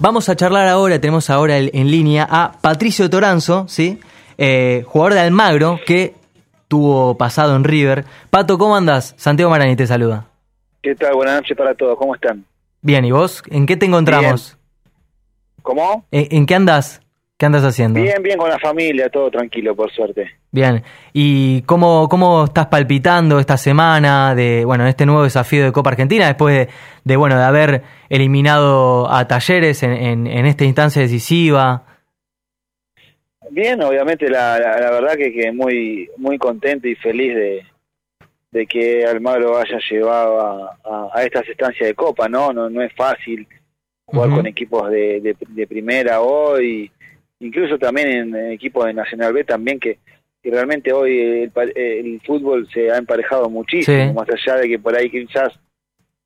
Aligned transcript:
Vamos 0.00 0.28
a 0.28 0.36
charlar 0.36 0.68
ahora, 0.68 1.00
tenemos 1.00 1.28
ahora 1.28 1.58
en 1.58 1.90
línea 1.90 2.24
a 2.30 2.52
Patricio 2.60 3.10
Toranzo, 3.10 3.66
¿sí? 3.66 3.98
Eh, 4.36 4.84
jugador 4.86 5.14
de 5.14 5.20
Almagro 5.20 5.80
que 5.84 6.14
tuvo 6.68 7.16
pasado 7.16 7.56
en 7.56 7.64
River. 7.64 8.04
Pato, 8.30 8.58
¿cómo 8.58 8.76
andas? 8.76 9.14
Santiago 9.16 9.50
Marani 9.50 9.74
te 9.74 9.88
saluda. 9.88 10.26
¿Qué 10.82 10.94
tal? 10.94 11.14
Buenas 11.14 11.40
noches 11.40 11.56
para 11.56 11.74
todos, 11.74 11.98
¿cómo 11.98 12.14
están? 12.14 12.44
Bien, 12.80 13.04
¿y 13.04 13.10
vos? 13.10 13.42
¿En 13.50 13.66
qué 13.66 13.76
te 13.76 13.86
encontramos? 13.86 14.56
¿Cómo? 15.62 16.06
¿En, 16.12 16.46
qué 16.46 16.54
andas? 16.54 17.00
¿Qué 17.38 17.46
andas 17.46 17.62
haciendo? 17.62 18.00
Bien, 18.00 18.20
bien 18.20 18.36
con 18.36 18.50
la 18.50 18.58
familia, 18.58 19.08
todo 19.10 19.30
tranquilo, 19.30 19.76
por 19.76 19.92
suerte. 19.92 20.28
Bien. 20.50 20.82
¿Y 21.12 21.62
cómo, 21.62 22.08
cómo 22.08 22.46
estás 22.46 22.66
palpitando 22.66 23.38
esta 23.38 23.56
semana 23.56 24.34
de, 24.34 24.64
bueno, 24.64 24.84
este 24.88 25.06
nuevo 25.06 25.22
desafío 25.22 25.64
de 25.64 25.70
Copa 25.70 25.90
Argentina 25.90 26.26
después 26.26 26.66
de, 27.04 27.16
bueno, 27.16 27.38
de 27.38 27.44
haber 27.44 27.82
eliminado 28.08 29.08
a 29.08 29.28
Talleres 29.28 29.84
en, 29.84 30.26
en, 30.26 30.46
esta 30.46 30.64
instancia 30.64 31.00
decisiva? 31.00 31.84
Bien, 33.52 33.80
obviamente 33.84 34.28
la, 34.28 34.58
la, 34.58 34.90
verdad 34.90 35.14
que, 35.14 35.32
que 35.32 35.52
muy 35.52 36.10
muy 36.16 36.38
contento 36.38 36.88
y 36.88 36.96
feliz 36.96 37.36
de, 37.36 37.62
de 38.50 38.66
que 38.66 39.06
Almagro 39.06 39.58
haya 39.58 39.78
llevado 39.88 40.40
a, 40.40 41.10
a, 41.14 41.22
estas 41.22 41.48
estancias 41.48 41.86
de 41.86 41.94
Copa, 41.94 42.28
¿no? 42.28 42.52
No, 42.52 42.68
no 42.68 42.82
es 42.82 42.92
fácil 42.94 43.46
jugar 44.06 44.30
con 44.30 44.46
equipos 44.46 44.90
de, 44.90 45.36
de 45.48 45.66
primera 45.68 46.20
hoy 46.20 46.90
incluso 47.40 47.78
también 47.78 48.08
en, 48.08 48.50
equipos 48.52 48.86
de 48.86 48.94
Nacional 48.94 49.32
B 49.32 49.44
también 49.44 49.78
que, 49.78 49.98
realmente 50.44 50.94
hoy 50.94 51.50
el, 51.54 52.20
fútbol 52.24 52.66
se 52.72 52.90
ha 52.90 52.96
emparejado 52.96 53.50
muchísimo, 53.50 54.14
más 54.14 54.28
allá 54.30 54.58
de 54.58 54.68
que 54.68 54.78
por 54.78 54.96
ahí 54.96 55.10
quizás 55.10 55.52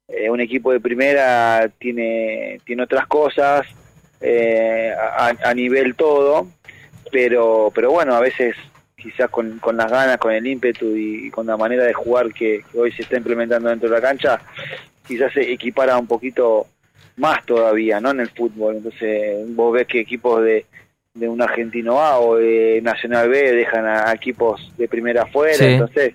eh, 0.07 0.31
un 0.31 0.41
equipo 0.41 0.73
de 0.73 0.79
primera 0.79 1.69
tiene, 1.79 2.61
tiene 2.65 2.85
otras 2.85 3.07
cosas 3.09 3.67
eh, 4.21 4.95
a, 4.95 5.53
nivel 5.55 5.97
todo, 5.97 6.47
pero, 7.11 7.73
pero 7.75 7.91
bueno, 7.91 8.15
a 8.15 8.21
veces 8.21 8.55
quizás 8.95 9.29
con, 9.31 9.59
con 9.59 9.77
las 9.77 9.91
ganas, 9.91 10.19
con 10.19 10.33
el 10.33 10.47
ímpetu 10.47 10.95
y, 10.95 11.29
con 11.31 11.47
la 11.47 11.57
manera 11.57 11.85
de 11.85 11.93
jugar 11.93 12.33
que, 12.33 12.63
hoy 12.75 12.93
se 12.93 13.03
está 13.03 13.17
implementando 13.17 13.69
dentro 13.69 13.89
de 13.89 13.97
la 13.97 14.01
cancha, 14.01 14.41
quizás 15.05 15.33
se 15.33 15.51
equipara 15.51 15.99
un 15.99 16.07
poquito 16.07 16.67
más 17.17 17.45
todavía, 17.45 18.01
¿no? 18.01 18.13
En 18.13 18.21
el 18.21 18.31
fútbol. 18.31 18.77
Entonces, 18.77 19.45
vos 19.57 19.73
ves 19.73 19.89
que 19.89 20.01
equipos 20.01 20.43
de, 20.45 20.67
de 21.15 21.29
un 21.29 21.43
argentino 21.43 22.01
A 22.01 22.19
o 22.21 22.37
de 22.37 22.81
Nacional 22.83 23.29
B 23.29 23.53
dejan 23.53 23.87
a, 23.87 24.13
equipos 24.13 24.73
de 24.79 24.89
primera 24.89 25.23
afuera, 25.23 25.65
entonces 25.65 26.15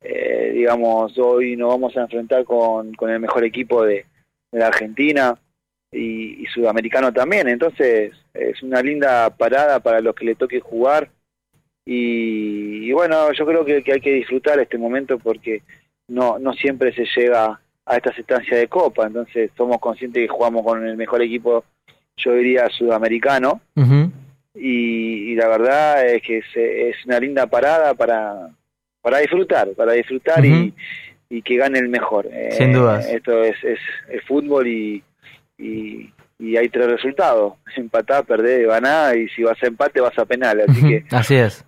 eh, 0.00 0.52
digamos 0.54 1.16
hoy 1.18 1.56
nos 1.56 1.68
vamos 1.68 1.96
a 1.96 2.02
enfrentar 2.02 2.44
con, 2.44 2.94
con 2.94 3.10
el 3.10 3.20
mejor 3.20 3.44
equipo 3.44 3.84
de, 3.84 4.06
la 4.52 4.66
Argentina 4.66 5.38
y, 5.92 6.44
sudamericano 6.46 7.12
también, 7.12 7.48
entonces 7.48 8.12
es 8.34 8.62
una 8.64 8.82
linda 8.82 9.30
parada 9.30 9.78
para 9.78 10.00
los 10.00 10.14
que 10.14 10.24
le 10.24 10.34
toque 10.34 10.58
jugar 10.58 11.08
y, 11.86 12.90
bueno 12.92 13.32
yo 13.32 13.46
creo 13.46 13.64
que, 13.64 13.84
hay 13.92 14.00
que 14.00 14.14
disfrutar 14.14 14.58
este 14.58 14.78
momento 14.78 15.18
porque 15.18 15.62
no 16.08 16.38
no 16.40 16.52
siempre 16.54 16.92
se 16.92 17.06
llega 17.16 17.60
a 17.86 17.96
estas 17.96 18.18
estancias 18.18 18.58
de 18.58 18.68
copa, 18.68 19.06
entonces 19.06 19.50
somos 19.56 19.78
conscientes 19.78 20.22
que 20.22 20.34
jugamos 20.34 20.64
con 20.64 20.84
el 20.84 20.96
mejor 20.96 21.22
equipo 21.22 21.64
yo 22.16 22.34
diría 22.34 22.68
sudamericano 22.70 23.60
y, 24.60 25.34
la 25.36 25.48
verdad 25.48 26.06
es 26.06 26.22
que 26.22 26.38
es, 26.38 27.06
una 27.06 27.18
linda 27.18 27.46
parada 27.46 27.94
para, 27.94 28.50
para 29.00 29.18
disfrutar, 29.18 29.70
para 29.70 29.92
disfrutar 29.92 30.44
y, 30.44 30.74
y, 31.28 31.42
que 31.42 31.56
gane 31.56 31.78
el 31.78 31.88
mejor. 31.88 32.28
Sin 32.50 32.72
dudas. 32.72 33.06
Eh, 33.06 33.16
esto 33.16 33.42
es, 33.42 33.56
es, 33.64 34.24
fútbol 34.26 34.66
y, 34.66 35.02
y, 35.58 36.56
hay 36.56 36.68
tres 36.68 36.86
resultados, 36.88 37.54
empatar, 37.76 38.24
perder, 38.24 38.66
ganar 38.66 39.16
y 39.16 39.28
si 39.30 39.42
vas 39.42 39.62
a 39.62 39.66
empate 39.66 40.00
vas 40.00 40.18
a 40.18 40.24
penal, 40.24 40.60
así 40.68 40.86
que... 40.86 41.04
Así 41.10 41.36
es. 41.36 41.64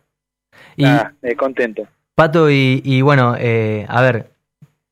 Y, 0.77 0.85
eh, 0.85 1.37
contento. 1.37 1.87
Pato, 2.15 2.51
y, 2.51 2.83
y 2.85 3.01
bueno, 3.01 3.37
eh, 3.39 3.87
a 3.89 4.03
ver, 4.03 4.27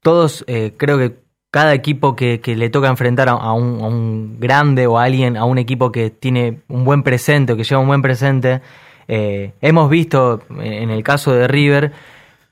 todos 0.00 0.44
creo 0.76 0.98
que 0.98 1.16
cada 1.50 1.74
equipo 1.74 2.14
que, 2.14 2.40
le 2.44 2.70
toca 2.70 2.88
enfrentar 2.88 3.28
a, 3.28 3.34
un, 3.52 3.80
a, 3.80 3.86
un, 3.86 4.38
grande 4.38 4.86
o 4.86 4.98
a 4.98 5.04
alguien, 5.04 5.36
a 5.36 5.44
un 5.44 5.58
equipo 5.58 5.90
que 5.90 6.10
tiene 6.10 6.60
un 6.68 6.84
buen 6.84 7.02
presente 7.02 7.52
o 7.52 7.56
que 7.56 7.64
lleva 7.64 7.80
un 7.80 7.88
buen 7.88 8.02
presente, 8.02 8.60
eh, 9.08 9.52
hemos 9.60 9.90
visto 9.90 10.40
en 10.60 10.90
el 10.90 11.02
caso 11.02 11.32
de 11.32 11.48
River 11.48 11.92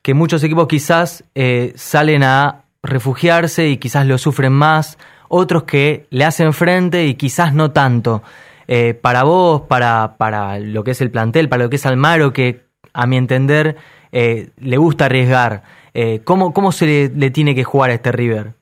que 0.03 0.15
muchos 0.15 0.43
equipos 0.43 0.67
quizás 0.67 1.23
eh, 1.37 1.73
salen 1.77 2.25
a 2.25 2.65
refugiarse 2.83 3.69
y 3.69 3.77
quizás 3.77 4.07
lo 4.07 4.19
sufren 4.19 4.53
más, 4.53 4.99
otros 5.29 5.63
que 5.65 6.07
le 6.11 6.25
hacen 6.25 6.53
frente 6.53 7.07
y 7.07 7.15
quizás 7.15 7.55
no 7.55 7.71
tanto. 7.71 8.25
Eh, 8.67 8.95
para 8.95 9.23
vos, 9.23 9.63
para, 9.63 10.17
para 10.19 10.59
lo 10.59 10.83
que 10.83 10.91
es 10.91 11.01
el 11.01 11.13
plantel, 11.13 11.49
para 11.49 11.63
lo 11.63 11.71
que 11.71 11.77
es 11.77 11.87
Almaro, 11.87 12.33
que 12.33 12.65
a 12.93 13.07
mi 13.07 13.17
entender 13.17 13.77
le 14.11 14.77
gusta 14.79 15.05
arriesgar, 15.05 15.63
¿cómo, 16.25 16.55
¿cómo 16.55 16.73
se 16.73 17.13
le 17.15 17.31
tiene 17.31 17.55
que 17.55 17.63
jugar 17.63 17.91
a 17.91 17.95
este 17.95 18.11
River? 18.11 18.58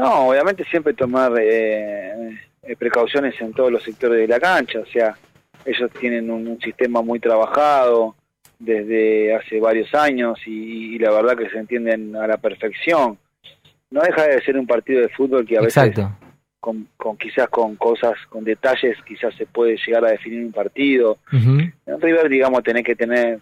No, 0.00 0.28
obviamente 0.28 0.64
siempre 0.64 0.94
tomar 0.94 1.30
eh, 1.38 2.38
eh, 2.62 2.76
precauciones 2.76 3.38
en 3.38 3.52
todos 3.52 3.70
los 3.70 3.82
sectores 3.82 4.18
de 4.18 4.28
la 4.28 4.40
cancha, 4.40 4.80
o 4.80 4.86
sea, 4.86 5.14
ellos 5.66 5.90
tienen 6.00 6.30
un, 6.30 6.58
sistema 6.58 7.02
muy 7.02 7.20
trabajado 7.20 8.14
desde 8.58 9.34
hace 9.34 9.60
varios 9.60 9.94
años 9.94 10.40
y, 10.46 10.98
la 10.98 11.10
verdad 11.10 11.36
que 11.36 11.50
se 11.50 11.58
entienden 11.58 12.16
a 12.16 12.26
la 12.26 12.38
perfección. 12.38 13.18
No 13.90 14.00
deja 14.00 14.26
de 14.26 14.40
ser 14.40 14.56
un 14.56 14.66
partido 14.66 15.02
de 15.02 15.10
fútbol 15.10 15.44
que 15.46 15.58
a 15.58 15.60
veces 15.60 15.92
con, 16.60 16.88
quizás 17.18 17.48
con 17.48 17.76
cosas, 17.76 18.14
con 18.30 18.42
detalles, 18.42 18.96
quizás 19.06 19.34
se 19.34 19.44
puede 19.44 19.76
llegar 19.86 20.06
a 20.06 20.12
definir 20.12 20.46
un 20.46 20.52
partido. 20.52 21.18
En 21.30 22.00
River, 22.00 22.30
digamos, 22.30 22.62
tenés 22.62 22.84
que 22.84 22.96
tener 22.96 23.38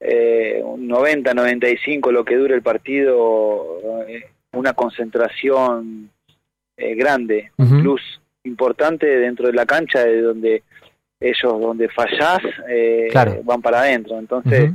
eh, 0.00 0.60
un 0.64 0.88
90, 0.88 1.34
95 1.34 2.10
lo 2.10 2.24
que 2.24 2.36
dure 2.36 2.56
el 2.56 2.62
partido 2.62 4.04
eh, 4.08 4.24
una 4.52 4.72
concentración 4.72 6.10
eh, 6.76 6.94
grande, 6.94 7.52
un 7.56 7.82
plus 7.82 8.20
importante 8.44 9.06
dentro 9.06 9.46
de 9.46 9.52
la 9.52 9.66
cancha, 9.66 10.04
de 10.04 10.22
donde 10.22 10.62
ellos, 11.20 11.60
donde 11.60 11.88
fallás, 11.88 12.40
eh, 12.68 13.08
van 13.44 13.62
para 13.62 13.80
adentro. 13.80 14.18
Entonces, 14.18 14.72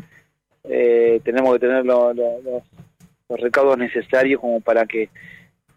eh, 0.63 1.19
tenemos 1.24 1.53
que 1.53 1.59
tener 1.59 1.86
los 1.86 2.16
recaudos 3.30 3.78
necesarios 3.78 4.40
como 4.40 4.62
para 4.62 4.86
que, 4.86 5.09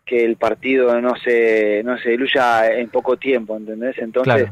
que 0.04 0.24
el 0.24 0.36
partido 0.36 1.00
no 1.00 1.16
se, 1.16 1.82
no 1.84 1.98
se 1.98 2.10
diluya 2.10 2.70
en 2.72 2.90
poco 2.90 3.16
tiempo, 3.16 3.56
¿entendés? 3.56 3.96
Entonces, 3.98 4.50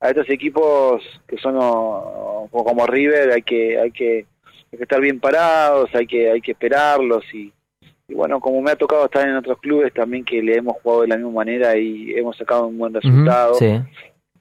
a 0.00 0.08
estos 0.10 0.28
equipos 0.30 1.02
que 1.26 1.38
son 1.38 1.54
como 2.50 2.86
River 2.86 3.32
hay 3.32 3.42
que, 3.42 3.78
hay 3.78 3.90
que, 3.90 4.26
hay 4.72 4.78
que 4.78 4.82
estar 4.82 5.00
bien 5.00 5.20
parados, 5.20 5.90
hay 5.94 6.06
que, 6.06 6.30
hay 6.30 6.40
que 6.40 6.52
esperarlos 6.52 7.24
y 7.34 7.52
y 8.08 8.14
bueno, 8.14 8.40
como 8.40 8.62
me 8.62 8.70
ha 8.70 8.76
tocado 8.76 9.06
estar 9.06 9.28
en 9.28 9.36
otros 9.36 9.58
clubes 9.58 9.92
también 9.92 10.24
que 10.24 10.40
le 10.40 10.56
hemos 10.56 10.76
jugado 10.80 11.02
de 11.02 11.08
la 11.08 11.16
misma 11.16 11.32
manera 11.32 11.76
y 11.76 12.12
hemos 12.14 12.36
sacado 12.36 12.68
un 12.68 12.78
buen 12.78 12.94
resultado. 12.94 13.56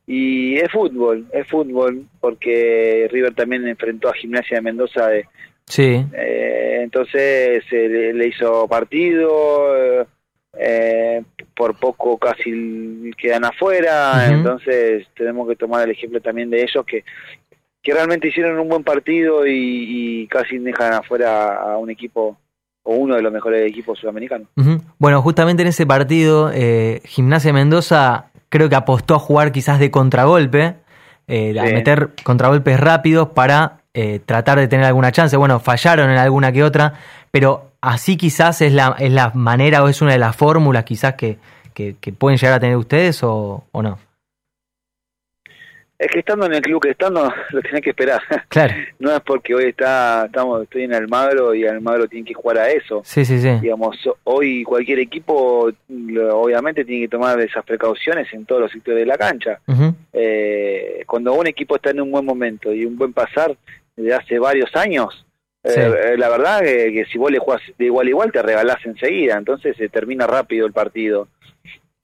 Y 0.07 0.55
es 0.57 0.71
fútbol, 0.71 1.25
es 1.31 1.47
fútbol, 1.47 2.05
porque 2.19 3.07
River 3.11 3.33
también 3.33 3.67
enfrentó 3.67 4.09
a 4.09 4.13
Gimnasia 4.13 4.57
de 4.57 4.61
Mendoza. 4.61 5.07
De, 5.07 5.25
sí. 5.65 6.05
Eh, 6.13 6.81
entonces 6.83 7.63
se 7.67 8.13
le, 8.13 8.27
hizo 8.27 8.67
partido, 8.67 10.05
eh, 10.53 11.23
por 11.55 11.79
poco 11.79 12.19
casi 12.19 13.11
quedan 13.17 13.45
afuera, 13.45 14.27
entonces 14.29 15.07
tenemos 15.17 15.47
que 15.49 15.55
tomar 15.55 15.85
el 15.85 15.91
ejemplo 15.95 16.21
también 16.21 16.51
de 16.51 16.61
ellos 16.61 16.85
que, 16.85 17.03
que 17.81 17.93
realmente 17.93 18.27
hicieron 18.27 18.59
un 18.59 18.69
buen 18.69 18.83
partido 18.83 19.47
y, 19.47 19.53
y 20.21 20.27
casi 20.27 20.59
dejan 20.59 20.93
afuera 20.93 21.55
a 21.55 21.79
un 21.79 21.89
equipo 21.89 22.37
o 22.85 22.95
uno 22.95 23.15
de 23.15 23.21
los 23.21 23.33
mejores 23.33 23.67
equipos 23.67 23.99
sudamericanos. 23.99 24.47
Bueno, 24.99 25.21
justamente 25.21 25.63
en 25.63 25.67
ese 25.67 25.85
partido, 25.85 26.51
eh, 26.53 27.01
Gimnasia 27.03 27.51
Mendoza 27.51 28.27
creo 28.49 28.69
que 28.69 28.75
apostó 28.75 29.15
a 29.15 29.19
jugar 29.19 29.51
quizás 29.51 29.79
de 29.79 29.91
contragolpe, 29.91 30.75
eh, 31.27 31.59
a 31.59 31.63
meter 31.63 32.11
contragolpes 32.23 32.79
rápidos 32.79 33.29
para 33.29 33.79
eh, 33.95 34.19
tratar 34.23 34.59
de 34.59 34.67
tener 34.67 34.85
alguna 34.85 35.11
chance. 35.11 35.35
Bueno, 35.35 35.59
fallaron 35.59 36.11
en 36.11 36.17
alguna 36.17 36.51
que 36.51 36.63
otra, 36.63 36.93
pero 37.31 37.71
así 37.81 38.17
quizás 38.17 38.61
es 38.61 38.71
la, 38.71 38.95
es 38.99 39.11
la 39.11 39.31
manera 39.33 39.83
o 39.83 39.89
es 39.89 40.01
una 40.03 40.11
de 40.11 40.19
las 40.19 40.35
fórmulas 40.35 40.83
quizás 40.83 41.15
que, 41.15 41.39
que, 41.73 41.95
pueden 42.13 42.37
llegar 42.37 42.55
a 42.55 42.59
tener 42.59 42.77
ustedes 42.77 43.23
o, 43.23 43.63
o 43.71 43.81
no. 43.81 43.97
Es 45.97 46.07
que 46.11 46.19
estando 46.19 46.45
en 46.45 46.53
el 46.53 46.61
club 46.61 46.81
que 46.81 46.89
estando, 46.89 47.31
lo 47.51 47.61
tenés 47.61 47.81
que 47.81 47.91
esperar. 47.91 48.21
Claro. 48.49 48.73
no 48.99 49.15
es 49.15 49.21
porque 49.21 49.55
hoy 49.55 49.65
está, 49.65 50.25
estamos, 50.25 50.63
estoy 50.63 50.83
en 50.83 50.93
Almagro 50.93 51.53
y 51.55 51.65
Almagro 51.65 52.07
tiene 52.07 52.27
que 52.27 52.33
jugar 52.33 52.57
a 52.57 52.69
eso. 52.69 53.01
Sí, 53.05 53.23
sí, 53.23 53.39
sí. 53.39 53.49
Digamos, 53.61 53.97
hoy 54.25 54.63
cualquier 54.63 54.99
equipo, 54.99 55.71
obviamente, 56.31 56.83
tiene 56.83 57.03
que 57.03 57.09
tomar 57.09 57.39
esas 57.39 57.63
precauciones 57.63 58.31
en 58.33 58.45
todos 58.45 58.61
los 58.61 58.71
sitios 58.71 58.97
de 58.97 59.05
la 59.05 59.17
cancha. 59.17 59.59
eh, 60.11 61.03
cuando 61.07 61.33
un 61.33 61.47
equipo 61.47 61.77
está 61.77 61.91
en 61.91 62.01
un 62.01 62.11
buen 62.11 62.25
momento 62.25 62.73
y 62.73 62.85
un 62.85 62.97
buen 62.97 63.13
pasar 63.13 63.55
desde 63.95 64.13
hace 64.13 64.39
varios 64.39 64.75
años, 64.75 65.25
eh, 65.63 66.15
la 66.17 66.29
verdad 66.29 66.59
que, 66.59 66.93
que, 66.93 67.05
si 67.11 67.17
vos 67.17 67.31
le 67.31 67.39
jugás 67.39 67.61
de 67.77 67.85
igual 67.85 68.05
a 68.05 68.09
igual 68.09 68.31
te 68.31 68.41
regalás 68.41 68.85
enseguida, 68.85 69.35
entonces 69.35 69.75
se 69.77 69.89
termina 69.89 70.27
rápido 70.27 70.67
el 70.67 70.73
partido. 70.73 71.27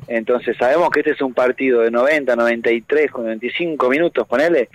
Entonces 0.07 0.57
sabemos 0.57 0.89
que 0.89 1.01
este 1.01 1.12
es 1.12 1.21
un 1.21 1.33
partido 1.33 1.81
de 1.81 1.92
90, 1.92 2.36
93, 2.36 3.12
con 3.12 3.24
95 3.24 3.89
minutos, 3.89 4.27
ponele, 4.27 4.69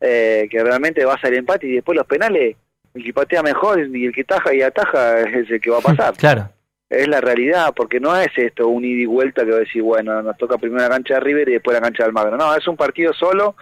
eh, 0.00 0.48
que 0.50 0.62
realmente 0.62 1.04
va 1.04 1.14
a 1.14 1.20
ser 1.20 1.34
empate 1.34 1.66
y 1.66 1.72
después 1.72 1.96
los 1.96 2.06
penales, 2.06 2.56
el 2.94 3.04
que 3.04 3.12
patea 3.12 3.42
mejor 3.42 3.80
y 3.94 4.06
el 4.06 4.12
que 4.12 4.24
taja 4.24 4.54
y 4.54 4.62
ataja 4.62 5.20
es 5.28 5.50
el 5.50 5.60
que 5.60 5.70
va 5.70 5.78
a 5.78 5.82
pasar. 5.82 6.14
claro. 6.14 6.50
Es 6.90 7.06
la 7.06 7.20
realidad, 7.20 7.74
porque 7.76 8.00
no 8.00 8.16
es 8.16 8.28
esto 8.36 8.66
un 8.66 8.82
ida 8.82 9.02
y 9.02 9.04
vuelta 9.04 9.44
que 9.44 9.50
va 9.50 9.58
a 9.58 9.60
decir, 9.60 9.82
bueno, 9.82 10.22
nos 10.22 10.38
toca 10.38 10.56
primero 10.56 10.82
la 10.82 10.88
cancha 10.88 11.14
de 11.14 11.20
River 11.20 11.50
y 11.50 11.52
después 11.52 11.74
la 11.74 11.82
cancha 11.82 12.04
del 12.04 12.14
Magno. 12.14 12.38
No, 12.38 12.54
es 12.54 12.66
un 12.66 12.78
partido 12.78 13.12
solo 13.12 13.56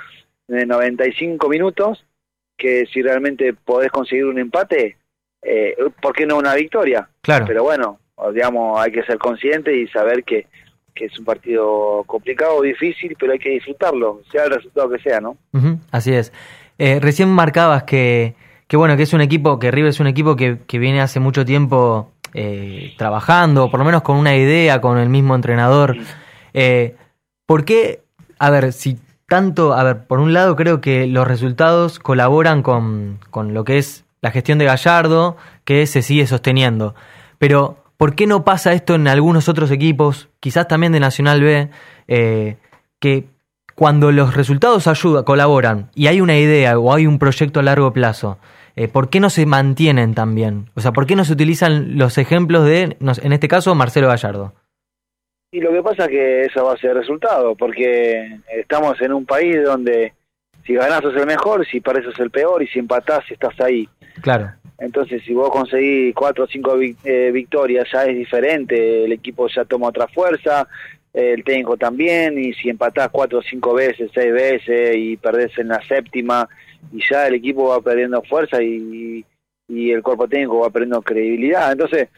de 0.46 0.64
95 0.64 1.48
minutos 1.48 2.04
que 2.56 2.86
si 2.86 3.02
realmente 3.02 3.52
podés 3.52 3.90
conseguir 3.90 4.26
un 4.26 4.38
empate, 4.38 4.96
eh, 5.42 5.76
¿por 6.00 6.14
qué 6.14 6.24
no 6.24 6.36
una 6.36 6.54
victoria? 6.54 7.08
Claro. 7.20 7.46
Pero 7.48 7.64
bueno, 7.64 7.98
digamos, 8.32 8.80
hay 8.80 8.92
que 8.92 9.02
ser 9.02 9.18
consciente 9.18 9.76
y 9.76 9.88
saber 9.88 10.24
que, 10.24 10.46
que 10.96 11.04
es 11.04 11.18
un 11.18 11.24
partido 11.24 12.02
complicado, 12.06 12.62
difícil, 12.62 13.16
pero 13.18 13.32
hay 13.32 13.38
que 13.38 13.50
disfrutarlo, 13.50 14.22
sea 14.32 14.44
el 14.44 14.50
resultado 14.50 14.90
que 14.90 14.98
sea, 14.98 15.20
¿no? 15.20 15.36
así 15.92 16.12
es. 16.12 16.32
Eh, 16.78 16.98
recién 17.00 17.28
marcabas 17.28 17.84
que, 17.84 18.34
que, 18.66 18.76
bueno, 18.76 18.96
que 18.96 19.04
es 19.04 19.12
un 19.12 19.20
equipo, 19.20 19.58
que 19.60 19.70
River 19.70 19.90
es 19.90 20.00
un 20.00 20.08
equipo 20.08 20.34
que, 20.34 20.58
que 20.66 20.78
viene 20.78 21.00
hace 21.00 21.20
mucho 21.20 21.44
tiempo 21.44 22.10
eh, 22.34 22.94
trabajando, 22.98 23.70
por 23.70 23.78
lo 23.78 23.86
menos 23.86 24.02
con 24.02 24.16
una 24.16 24.36
idea, 24.36 24.80
con 24.80 24.98
el 24.98 25.08
mismo 25.08 25.34
entrenador. 25.34 25.96
Eh, 26.52 26.96
¿Por 27.46 27.64
qué? 27.64 28.02
A 28.38 28.50
ver, 28.50 28.72
si 28.72 28.98
tanto, 29.28 29.72
a 29.74 29.82
ver, 29.84 30.06
por 30.06 30.20
un 30.20 30.32
lado 30.32 30.56
creo 30.56 30.80
que 30.80 31.06
los 31.06 31.26
resultados 31.26 31.98
colaboran 31.98 32.62
con, 32.62 33.20
con 33.30 33.54
lo 33.54 33.64
que 33.64 33.78
es 33.78 34.04
la 34.20 34.30
gestión 34.30 34.58
de 34.58 34.64
Gallardo, 34.64 35.36
que 35.64 35.86
se 35.86 36.02
sigue 36.02 36.26
sosteniendo. 36.26 36.94
Pero, 37.38 37.84
¿por 37.96 38.14
qué 38.14 38.26
no 38.26 38.44
pasa 38.44 38.72
esto 38.72 38.94
en 38.94 39.08
algunos 39.08 39.48
otros 39.48 39.70
equipos, 39.70 40.28
quizás 40.40 40.68
también 40.68 40.92
de 40.92 41.00
Nacional 41.00 41.42
B, 41.42 41.70
eh, 42.08 42.56
que 43.00 43.24
cuando 43.74 44.10
los 44.12 44.34
resultados 44.34 44.86
ayudan, 44.86 45.24
colaboran 45.24 45.90
y 45.94 46.06
hay 46.06 46.20
una 46.20 46.36
idea 46.36 46.78
o 46.78 46.94
hay 46.94 47.06
un 47.06 47.18
proyecto 47.18 47.60
a 47.60 47.62
largo 47.62 47.92
plazo, 47.92 48.38
eh, 48.74 48.88
¿por 48.88 49.08
qué 49.10 49.20
no 49.20 49.30
se 49.30 49.46
mantienen 49.46 50.14
también? 50.14 50.70
O 50.74 50.80
sea, 50.80 50.92
¿por 50.92 51.06
qué 51.06 51.16
no 51.16 51.24
se 51.24 51.32
utilizan 51.32 51.98
los 51.98 52.18
ejemplos 52.18 52.64
de, 52.64 52.96
en 53.00 53.32
este 53.32 53.48
caso, 53.48 53.74
Marcelo 53.74 54.08
Gallardo? 54.08 54.54
Y 55.50 55.60
lo 55.60 55.72
que 55.72 55.82
pasa 55.82 56.04
es 56.04 56.10
que 56.10 56.40
eso 56.42 56.64
va 56.64 56.74
a 56.74 56.76
ser 56.76 56.94
resultado, 56.94 57.54
porque 57.54 58.40
estamos 58.54 59.00
en 59.00 59.12
un 59.12 59.24
país 59.24 59.62
donde 59.64 60.12
si 60.66 60.74
ganás 60.74 61.00
sos 61.00 61.14
el 61.16 61.26
mejor, 61.26 61.66
si 61.66 61.80
pareces 61.80 62.18
el 62.18 62.30
peor, 62.30 62.62
y 62.62 62.66
si 62.66 62.80
empatás 62.80 63.24
estás 63.30 63.58
ahí. 63.60 63.88
Claro. 64.20 64.52
Entonces, 64.78 65.22
si 65.24 65.32
vos 65.32 65.50
conseguís 65.50 66.14
cuatro 66.14 66.44
o 66.44 66.46
cinco 66.46 66.78
eh, 66.80 67.30
victorias, 67.32 67.88
ya 67.92 68.04
es 68.04 68.16
diferente, 68.16 69.04
el 69.04 69.12
equipo 69.12 69.48
ya 69.48 69.64
toma 69.64 69.88
otra 69.88 70.06
fuerza, 70.08 70.68
el 71.12 71.42
técnico 71.44 71.76
también, 71.78 72.38
y 72.38 72.52
si 72.52 72.68
empatás 72.68 73.08
cuatro 73.10 73.38
o 73.38 73.42
cinco 73.42 73.72
veces, 73.72 74.10
seis 74.12 74.32
veces, 74.32 74.96
y 74.96 75.16
perdés 75.16 75.56
en 75.58 75.68
la 75.68 75.80
séptima, 75.88 76.46
y 76.92 77.02
ya 77.10 77.26
el 77.26 77.34
equipo 77.36 77.68
va 77.68 77.80
perdiendo 77.80 78.22
fuerza 78.22 78.62
y, 78.62 79.24
y 79.68 79.90
el 79.90 80.02
cuerpo 80.02 80.28
técnico 80.28 80.60
va 80.60 80.70
perdiendo 80.70 81.00
credibilidad. 81.00 81.72
Entonces, 81.72 82.08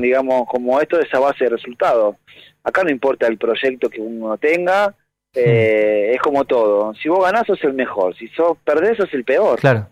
digamos, 0.00 0.46
como 0.48 0.80
esto 0.80 0.98
es 0.98 1.12
a 1.12 1.18
base 1.18 1.44
de 1.44 1.50
resultados. 1.50 2.16
Acá 2.62 2.82
no 2.82 2.90
importa 2.90 3.26
el 3.26 3.36
proyecto 3.36 3.90
que 3.90 4.00
uno 4.00 4.38
tenga, 4.38 4.94
eh, 5.34 6.12
es 6.14 6.20
como 6.20 6.44
todo. 6.44 6.94
Si 6.94 7.08
vos 7.08 7.24
ganás, 7.24 7.46
sos 7.46 7.62
el 7.64 7.74
mejor. 7.74 8.16
Si 8.16 8.28
sos 8.28 8.56
perdés, 8.64 8.96
sos 8.96 9.12
el 9.12 9.24
peor. 9.24 9.58
Claro. 9.58 9.88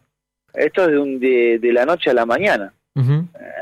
Esto 0.54 0.82
es 0.82 0.88
de, 0.88 0.98
un, 0.98 1.18
de, 1.18 1.58
de 1.58 1.72
la 1.72 1.84
noche 1.86 2.10
a 2.10 2.14
la 2.14 2.26
mañana. 2.26 2.72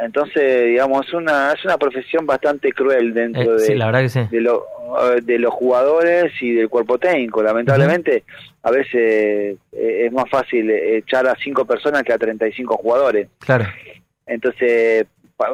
Entonces, 0.03 0.67
digamos, 0.67 1.07
es 1.07 1.15
una, 1.15 1.53
es 1.53 1.65
una 1.65 1.79
profesión 1.79 2.27
bastante 2.27 2.73
cruel 2.73 3.15
dentro 3.15 3.59
eh, 3.59 3.63
de, 3.63 4.29
de, 4.29 4.41
lo, 4.41 4.67
de, 5.23 5.39
los 5.39 5.55
jugadores 5.55 6.33
y 6.41 6.53
del 6.53 6.69
cuerpo 6.69 6.99
técnico. 6.99 7.41
Lamentablemente, 7.41 8.25
a 8.63 8.73
veces 8.73 9.57
eh, 9.73 10.07
es 10.07 10.13
más 10.13 10.29
fácil 10.29 10.69
echar 10.71 11.29
a 11.29 11.37
cinco 11.37 11.65
personas 11.65 12.03
que 12.03 12.13
a 12.13 12.19
35 12.19 12.77
jugadores. 12.77 13.29
Claro. 13.39 13.67
Entonces, 14.27 15.07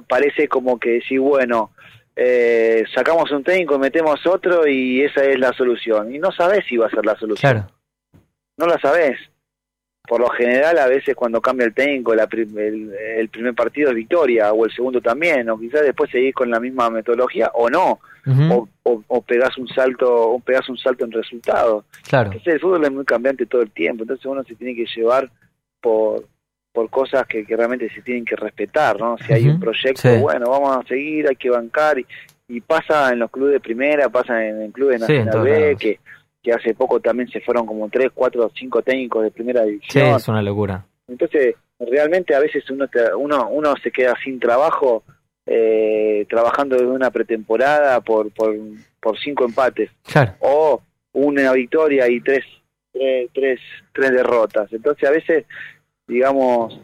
parece 0.08 0.48
como 0.48 0.78
que 0.78 1.02
si, 1.02 1.18
bueno, 1.18 1.70
eh, 2.14 2.82
sacamos 2.94 3.30
un 3.30 3.44
técnico, 3.44 3.78
metemos 3.78 4.26
otro 4.26 4.66
y 4.66 5.02
esa 5.02 5.22
es 5.24 5.38
la 5.38 5.52
solución. 5.52 6.14
Y 6.14 6.18
no 6.18 6.32
sabes 6.32 6.64
si 6.66 6.78
va 6.78 6.86
a 6.86 6.90
ser 6.90 7.04
la 7.04 7.16
solución. 7.16 7.52
Claro. 7.52 7.68
No 8.56 8.66
la 8.66 8.78
sabes 8.80 9.18
por 10.06 10.20
lo 10.20 10.28
general 10.28 10.78
a 10.78 10.86
veces 10.86 11.14
cuando 11.14 11.40
cambia 11.40 11.66
el 11.66 11.74
técnico 11.74 12.12
el, 12.12 13.28
primer 13.28 13.54
partido 13.54 13.90
es 13.90 13.96
victoria 13.96 14.52
o 14.52 14.64
el 14.64 14.72
segundo 14.72 15.00
también 15.00 15.48
o 15.50 15.58
quizás 15.58 15.82
después 15.82 16.10
seguís 16.10 16.34
con 16.34 16.50
la 16.50 16.60
misma 16.60 16.90
metodología 16.90 17.50
o 17.54 17.68
no. 17.68 18.00
O, 18.50 18.68
o, 18.82 19.22
pegás 19.22 19.56
un 19.56 19.68
salto 19.68 20.12
o 20.12 20.40
pegás 20.40 20.68
un 20.68 20.76
salto 20.76 21.04
en 21.04 21.12
resultados. 21.12 21.84
Claro. 22.08 22.26
Entonces 22.26 22.54
el 22.54 22.60
fútbol 22.60 22.84
es 22.84 22.90
muy 22.90 23.04
cambiante 23.04 23.46
todo 23.46 23.62
el 23.62 23.70
tiempo 23.70 24.02
entonces 24.02 24.26
uno 24.26 24.42
se 24.42 24.56
tiene 24.56 24.74
que 24.74 24.84
llevar 24.96 25.30
por 25.80 26.24
por 26.72 26.90
cosas 26.90 27.26
que, 27.26 27.44
realmente 27.48 27.88
se 27.88 28.02
tienen 28.02 28.24
que 28.24 28.36
respetar 28.36 28.98
no 28.98 29.16
si 29.18 29.32
hay 29.32 29.48
un 29.48 29.60
proyecto 29.60 30.14
bueno 30.18 30.50
vamos 30.50 30.76
a 30.76 30.88
seguir 30.88 31.26
hay 31.28 31.36
que 31.36 31.48
bancar 31.48 31.98
y, 31.98 32.06
y 32.48 32.60
pasa 32.60 33.12
en 33.12 33.20
los 33.20 33.30
clubes 33.30 33.54
de 33.54 33.60
primera 33.60 34.08
pasa 34.08 34.44
en 34.44 34.60
el 34.60 34.72
club 34.72 34.90
de 34.90 34.98
Nacional 34.98 35.42
B 35.42 35.76
que 35.78 36.00
que 36.46 36.52
hace 36.52 36.74
poco 36.74 37.00
también 37.00 37.28
se 37.28 37.40
fueron 37.40 37.66
como 37.66 37.88
tres, 37.88 38.12
cuatro, 38.14 38.48
cinco 38.56 38.80
técnicos 38.80 39.24
de 39.24 39.32
primera 39.32 39.64
división. 39.64 40.06
Sí, 40.06 40.14
es 40.14 40.28
una 40.28 40.42
locura. 40.42 40.86
Entonces, 41.08 41.56
realmente 41.80 42.36
a 42.36 42.38
veces 42.38 42.70
uno, 42.70 42.86
uno, 43.18 43.48
uno 43.48 43.74
se 43.82 43.90
queda 43.90 44.14
sin 44.22 44.38
trabajo 44.38 45.02
eh, 45.44 46.24
trabajando 46.30 46.76
desde 46.76 46.86
una 46.86 47.10
pretemporada 47.10 48.00
por, 48.00 48.30
por, 48.30 48.54
por 49.00 49.18
cinco 49.18 49.44
empates. 49.44 49.90
Claro. 50.04 50.34
O 50.38 50.82
una 51.14 51.52
victoria 51.52 52.08
y 52.08 52.20
tres, 52.20 52.44
tres, 52.92 53.28
tres, 53.34 53.60
tres 53.92 54.12
derrotas. 54.12 54.72
Entonces, 54.72 55.08
a 55.08 55.10
veces, 55.10 55.46
digamos, 56.06 56.80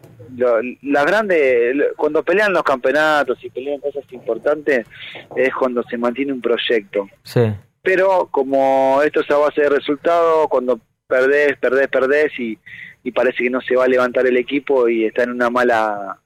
la 0.83 1.05
grande, 1.05 1.93
cuando 1.97 2.25
pelean 2.25 2.53
los 2.53 2.65
campeonatos 2.65 3.39
y 3.45 3.49
pelean 3.49 3.79
cosas 3.79 4.03
importantes, 4.11 4.89
es 5.37 5.55
cuando 5.55 5.85
se 5.85 5.97
mantiene 5.97 6.33
un 6.33 6.41
proyecto. 6.41 7.09
Sí 7.23 7.43
pero 7.83 8.29
como 8.31 9.01
esto 9.05 9.21
es 9.21 9.31
a 9.31 9.37
base 9.37 9.63
de 9.63 9.69
resultado, 9.69 10.49
cuando 10.49 10.81
perdés, 11.07 11.59
perdés, 11.59 11.89
perdés 11.89 12.39
y, 12.39 12.59
y 13.05 13.13
parece 13.13 13.45
que 13.45 13.51
no 13.51 13.61
se 13.61 13.77
va 13.77 13.85
a 13.85 13.89
levantar 13.89 14.27
el 14.27 14.37
equipo 14.37 14.89
y 14.89 15.05
está 15.05 15.25
en 15.25 15.33
una 15.33 15.51
mala 15.51 16.19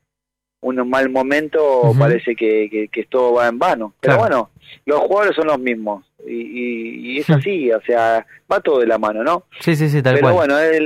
un 0.66 0.88
mal 0.88 1.08
momento, 1.10 1.92
parece 1.98 2.34
que, 2.34 2.88
que, 2.90 3.04
todo 3.04 3.34
va 3.34 3.46
en 3.46 3.58
vano. 3.58 3.94
Pero 4.00 4.18
bueno, 4.18 4.50
los 4.84 5.00
jugadores 5.00 5.36
son 5.36 5.46
los 5.46 5.60
mismos 5.60 6.04
y, 6.26 7.12
y, 7.14 7.18
es 7.18 7.30
así, 7.30 7.70
o 7.72 7.80
sea, 7.82 8.26
va 8.50 8.60
todo 8.60 8.80
de 8.80 8.86
la 8.86 8.98
mano, 8.98 9.22
¿no? 9.22 9.44
Sí, 9.60 9.76
sí, 9.76 9.88
sí, 9.88 10.02
tal 10.02 10.16
Pero 10.16 10.34
bueno, 10.34 10.58
es, 10.58 10.80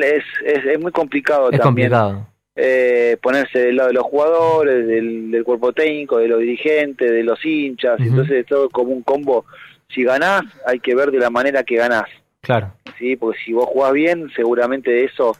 es, 0.44 0.64
es, 0.66 0.80
muy 0.80 0.92
complicado 0.92 1.50
es 1.50 1.58
también. 1.58 1.90
Complicado. 1.90 2.26
Eh, 2.56 3.16
ponerse 3.22 3.58
del 3.58 3.76
lado 3.76 3.88
de 3.88 3.94
los 3.94 4.04
jugadores, 4.04 4.86
del, 4.86 5.30
del, 5.30 5.44
cuerpo 5.44 5.72
técnico, 5.72 6.18
de 6.18 6.28
los 6.28 6.40
dirigentes, 6.40 7.10
de 7.10 7.22
los 7.22 7.42
hinchas, 7.42 7.98
entonces 8.00 8.44
todo 8.44 8.68
como 8.68 8.92
un 8.92 9.02
combo 9.02 9.46
si 9.94 10.04
ganás, 10.04 10.42
hay 10.66 10.80
que 10.80 10.94
ver 10.94 11.10
de 11.10 11.18
la 11.18 11.30
manera 11.30 11.62
que 11.64 11.76
ganás. 11.76 12.08
Claro. 12.40 12.72
Sí, 12.98 13.16
porque 13.16 13.38
si 13.44 13.52
vos 13.52 13.66
jugás 13.66 13.92
bien, 13.92 14.30
seguramente 14.34 14.90
de 14.90 15.04
eso 15.04 15.36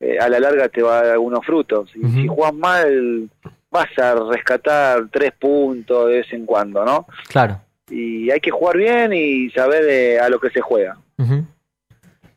eh, 0.00 0.18
a 0.18 0.28
la 0.28 0.40
larga 0.40 0.68
te 0.68 0.82
va 0.82 0.98
a 0.98 1.02
dar 1.02 1.12
algunos 1.12 1.44
frutos. 1.44 1.90
Y 1.94 2.06
si 2.10 2.26
jugás 2.26 2.52
mal, 2.52 3.30
vas 3.70 3.98
a 3.98 4.14
rescatar 4.30 5.08
tres 5.10 5.32
puntos 5.38 6.08
de 6.08 6.14
vez 6.16 6.32
en 6.32 6.44
cuando, 6.44 6.84
¿no? 6.84 7.06
Claro. 7.28 7.60
Y 7.88 8.30
hay 8.30 8.40
que 8.40 8.50
jugar 8.50 8.76
bien 8.76 9.12
y 9.12 9.50
saber 9.50 9.84
eh, 9.88 10.20
a 10.20 10.28
lo 10.28 10.40
que 10.40 10.50
se 10.50 10.60
juega. 10.60 10.96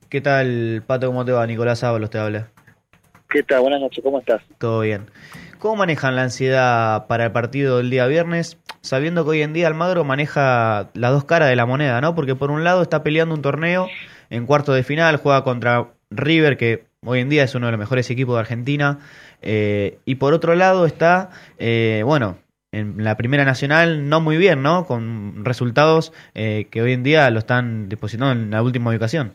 ¿Qué 0.10 0.22
tal, 0.22 0.84
Pato? 0.86 1.07
¿Cómo 1.07 1.25
te 1.25 1.31
va? 1.31 1.45
Nicolás 1.48 1.84
Ábalos 1.84 2.10
te 2.10 2.19
habla. 2.19 2.50
¿Qué 3.29 3.43
tal? 3.43 3.62
Buenas 3.62 3.81
noches, 3.81 4.03
¿cómo 4.03 4.19
estás? 4.19 4.41
Todo 4.60 4.81
bien. 4.81 5.07
¿Cómo 5.65 5.77
manejan 5.77 6.15
la 6.15 6.22
ansiedad 6.22 7.07
para 7.07 7.25
el 7.25 7.31
partido 7.31 7.77
del 7.77 7.89
día 7.89 8.05
viernes? 8.05 8.60
Sabiendo 8.81 9.24
que 9.24 9.31
hoy 9.31 9.41
en 9.41 9.51
día 9.51 9.65
Almagro 9.65 10.03
maneja 10.03 10.91
las 10.93 11.12
dos 11.12 11.24
caras 11.24 11.50
de 11.50 11.55
la 11.55 11.65
moneda, 11.65 12.00
¿no? 12.01 12.13
Porque 12.13 12.36
por 12.36 12.51
un 12.51 12.63
lado 12.63 12.84
está 12.84 13.01
peleando 13.01 13.34
un 13.34 13.41
torneo 13.41 13.88
en 14.29 14.45
cuarto 14.45 14.74
de 14.74 14.84
final, 14.84 15.17
juega 15.17 15.43
contra 15.43 15.95
River, 16.12 16.57
que 16.57 16.86
hoy 17.03 17.22
en 17.22 17.29
día 17.29 17.43
es 17.43 17.55
uno 17.55 17.65
de 17.65 17.72
los 17.72 17.79
mejores 17.79 18.12
equipos 18.12 18.36
de 18.36 18.41
Argentina. 18.41 19.00
Eh, 19.41 19.98
y 20.05 20.15
por 20.15 20.36
otro 20.36 20.53
lado 20.53 20.86
está, 20.86 21.31
eh, 21.57 22.03
bueno, 22.05 22.38
en 22.72 23.03
la 23.03 23.17
Primera 23.17 23.43
Nacional 23.43 24.07
no 24.07 24.22
muy 24.22 24.38
bien, 24.38 24.62
¿no? 24.62 24.86
Con 24.86 25.43
resultados 25.45 26.13
eh, 26.36 26.67
que 26.69 26.84
hoy 26.84 26.93
en 26.93 27.01
día 27.01 27.27
lo 27.31 27.39
están 27.39 27.89
depositando 27.89 28.34
en 28.34 28.51
la 28.51 28.62
última 28.62 28.91
ubicación. 28.91 29.34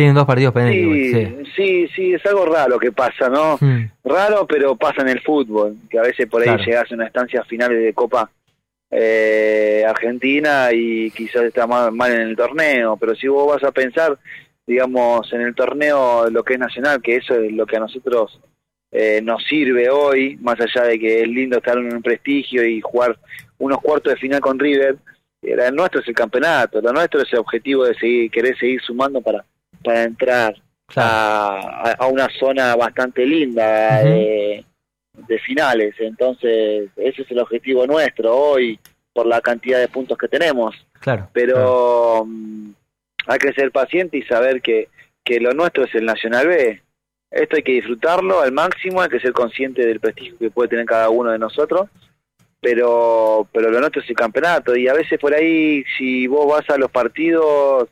Tienen 0.00 0.14
dos 0.14 0.24
partidos 0.24 0.54
pendientes. 0.54 1.52
Sí, 1.54 1.86
sí, 1.86 1.88
sí, 1.94 2.14
es 2.14 2.24
algo 2.24 2.46
raro 2.46 2.78
que 2.78 2.90
pasa, 2.90 3.28
¿no? 3.28 3.58
Hmm. 3.60 3.90
Raro, 4.02 4.46
pero 4.46 4.74
pasa 4.74 5.02
en 5.02 5.10
el 5.10 5.20
fútbol, 5.20 5.76
que 5.90 5.98
a 5.98 6.02
veces 6.02 6.26
por 6.26 6.40
ahí 6.40 6.56
llegas 6.64 6.90
a 6.90 6.94
una 6.94 7.06
estancia 7.06 7.44
finales 7.44 7.82
de 7.82 7.92
Copa 7.92 8.30
eh, 8.90 9.84
Argentina 9.86 10.70
y 10.72 11.10
quizás 11.10 11.42
está 11.42 11.66
mal, 11.66 11.92
mal, 11.92 12.12
en 12.12 12.22
el 12.22 12.36
torneo, 12.36 12.96
pero 12.96 13.14
si 13.14 13.28
vos 13.28 13.46
vas 13.46 13.62
a 13.62 13.72
pensar, 13.72 14.18
digamos, 14.66 15.30
en 15.34 15.42
el 15.42 15.54
torneo 15.54 16.30
lo 16.30 16.42
que 16.44 16.54
es 16.54 16.60
nacional, 16.60 17.02
que 17.02 17.16
eso 17.16 17.34
es 17.34 17.52
lo 17.52 17.66
que 17.66 17.76
a 17.76 17.80
nosotros 17.80 18.40
eh, 18.90 19.20
nos 19.22 19.44
sirve 19.44 19.90
hoy, 19.90 20.38
más 20.40 20.58
allá 20.62 20.86
de 20.86 20.98
que 20.98 21.20
es 21.20 21.28
lindo 21.28 21.58
estar 21.58 21.76
en 21.76 21.94
un 21.94 22.00
prestigio 22.00 22.64
y 22.64 22.80
jugar 22.80 23.18
unos 23.58 23.82
cuartos 23.82 24.14
de 24.14 24.18
final 24.18 24.40
con 24.40 24.58
River, 24.58 24.96
era 25.42 25.68
el 25.68 25.74
nuestro 25.74 26.00
es 26.00 26.08
el 26.08 26.14
campeonato, 26.14 26.80
lo 26.80 26.90
nuestro 26.90 27.20
es 27.20 27.30
el 27.34 27.40
objetivo 27.40 27.84
de 27.84 27.94
seguir, 27.96 28.30
querer 28.30 28.56
seguir 28.56 28.80
sumando 28.80 29.20
para, 29.20 29.44
para 29.82 30.04
entrar 30.04 30.54
a, 30.96 31.94
a, 31.98 32.06
una 32.06 32.28
zona 32.38 32.74
bastante 32.76 33.24
linda 33.24 34.02
de, 34.02 34.64
de 35.14 35.38
finales. 35.40 35.94
Entonces, 35.98 36.90
ese 36.96 37.22
es 37.22 37.30
el 37.30 37.38
objetivo 37.38 37.86
nuestro 37.86 38.36
hoy 38.36 38.78
por 39.12 39.26
la 39.26 39.40
cantidad 39.40 39.78
de 39.78 39.88
puntos 39.88 40.18
que 40.18 40.28
tenemos. 40.28 40.74
Claro. 41.00 41.28
Pero 41.32 42.24
mm, 42.26 42.70
hay 43.26 43.38
que 43.38 43.52
ser 43.52 43.70
paciente 43.70 44.18
y 44.18 44.22
saber 44.22 44.62
que, 44.62 44.88
que 45.24 45.40
lo 45.40 45.52
nuestro 45.52 45.84
es 45.84 45.94
el 45.94 46.04
Nacional 46.04 46.48
B. 46.48 46.82
Esto 47.30 47.56
hay 47.56 47.62
que 47.62 47.72
disfrutarlo 47.72 48.40
al 48.40 48.52
máximo, 48.52 49.00
hay 49.00 49.08
que 49.08 49.20
ser 49.20 49.32
consciente 49.32 49.86
del 49.86 50.00
prestigio 50.00 50.36
que 50.38 50.50
puede 50.50 50.70
tener 50.70 50.84
cada 50.84 51.10
uno 51.10 51.30
de 51.30 51.38
nosotros, 51.38 51.88
pero 52.60 53.46
pero 53.52 53.70
lo 53.70 53.78
nuestro 53.78 54.02
es 54.02 54.10
el 54.10 54.16
campeonato 54.16 54.76
y 54.76 54.88
a 54.88 54.94
veces 54.94 55.18
por 55.20 55.32
ahí 55.32 55.84
si 55.96 56.26
vos 56.26 56.46
vas 56.48 56.68
a 56.68 56.76
los 56.76 56.90
partidos 56.90 57.88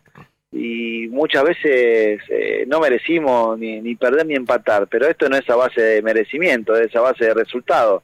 y 0.50 1.08
muchas 1.08 1.44
veces 1.44 2.20
eh, 2.28 2.64
no 2.66 2.80
merecimos 2.80 3.58
ni, 3.58 3.80
ni 3.80 3.94
perder 3.94 4.26
ni 4.26 4.34
empatar, 4.34 4.86
pero 4.88 5.06
esto 5.06 5.28
no 5.28 5.36
es 5.36 5.48
a 5.50 5.56
base 5.56 5.80
de 5.80 6.02
merecimiento, 6.02 6.74
es 6.76 6.94
a 6.96 7.00
base 7.00 7.26
de 7.26 7.34
resultado. 7.34 8.02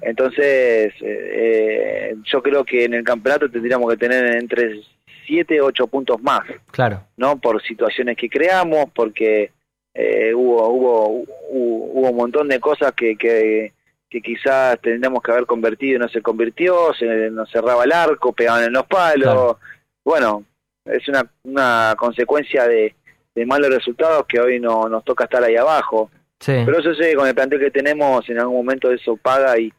Entonces, 0.00 0.92
eh, 1.00 1.00
eh, 1.02 2.16
yo 2.24 2.42
creo 2.42 2.64
que 2.64 2.84
en 2.84 2.94
el 2.94 3.02
campeonato 3.02 3.50
tendríamos 3.50 3.90
que 3.90 3.96
tener 3.96 4.36
entre 4.36 4.80
7 5.26 5.60
8 5.60 5.86
puntos 5.88 6.22
más. 6.22 6.42
Claro. 6.70 7.02
¿No? 7.16 7.38
Por 7.38 7.60
situaciones 7.62 8.16
que 8.16 8.28
creamos, 8.28 8.86
porque 8.94 9.50
eh, 9.92 10.32
hubo, 10.34 10.68
hubo, 10.68 11.24
hubo, 11.48 12.10
un 12.10 12.16
montón 12.16 12.48
de 12.48 12.60
cosas 12.60 12.92
que, 12.92 13.16
que, 13.16 13.72
que 14.08 14.20
quizás 14.20 14.78
tendríamos 14.80 15.22
que 15.22 15.32
haber 15.32 15.46
convertido 15.46 15.96
y 15.96 15.98
no 16.00 16.08
se 16.08 16.22
convirtió, 16.22 16.94
se 16.94 17.30
nos 17.30 17.50
cerraba 17.50 17.84
el 17.84 17.92
arco, 17.92 18.32
pegaban 18.32 18.64
en 18.64 18.72
los 18.72 18.86
palos. 18.86 19.56
Bueno, 20.04 20.44
es 20.86 21.08
una, 21.08 21.24
una 21.44 21.94
consecuencia 21.98 22.66
de, 22.66 22.94
de 23.34 23.46
malos 23.46 23.70
resultados 23.70 24.26
que 24.26 24.40
hoy 24.40 24.60
no, 24.60 24.88
nos 24.88 25.04
toca 25.04 25.24
estar 25.24 25.42
ahí 25.42 25.56
abajo. 25.56 26.10
Pero 26.44 26.78
eso 26.78 26.94
sé, 26.94 27.14
con 27.14 27.26
el 27.26 27.34
plantel 27.34 27.58
que 27.58 27.70
tenemos, 27.70 28.28
en 28.28 28.38
algún 28.38 28.56
momento 28.56 28.90
eso 28.92 29.16
paga 29.16 29.58
y, 29.58 29.72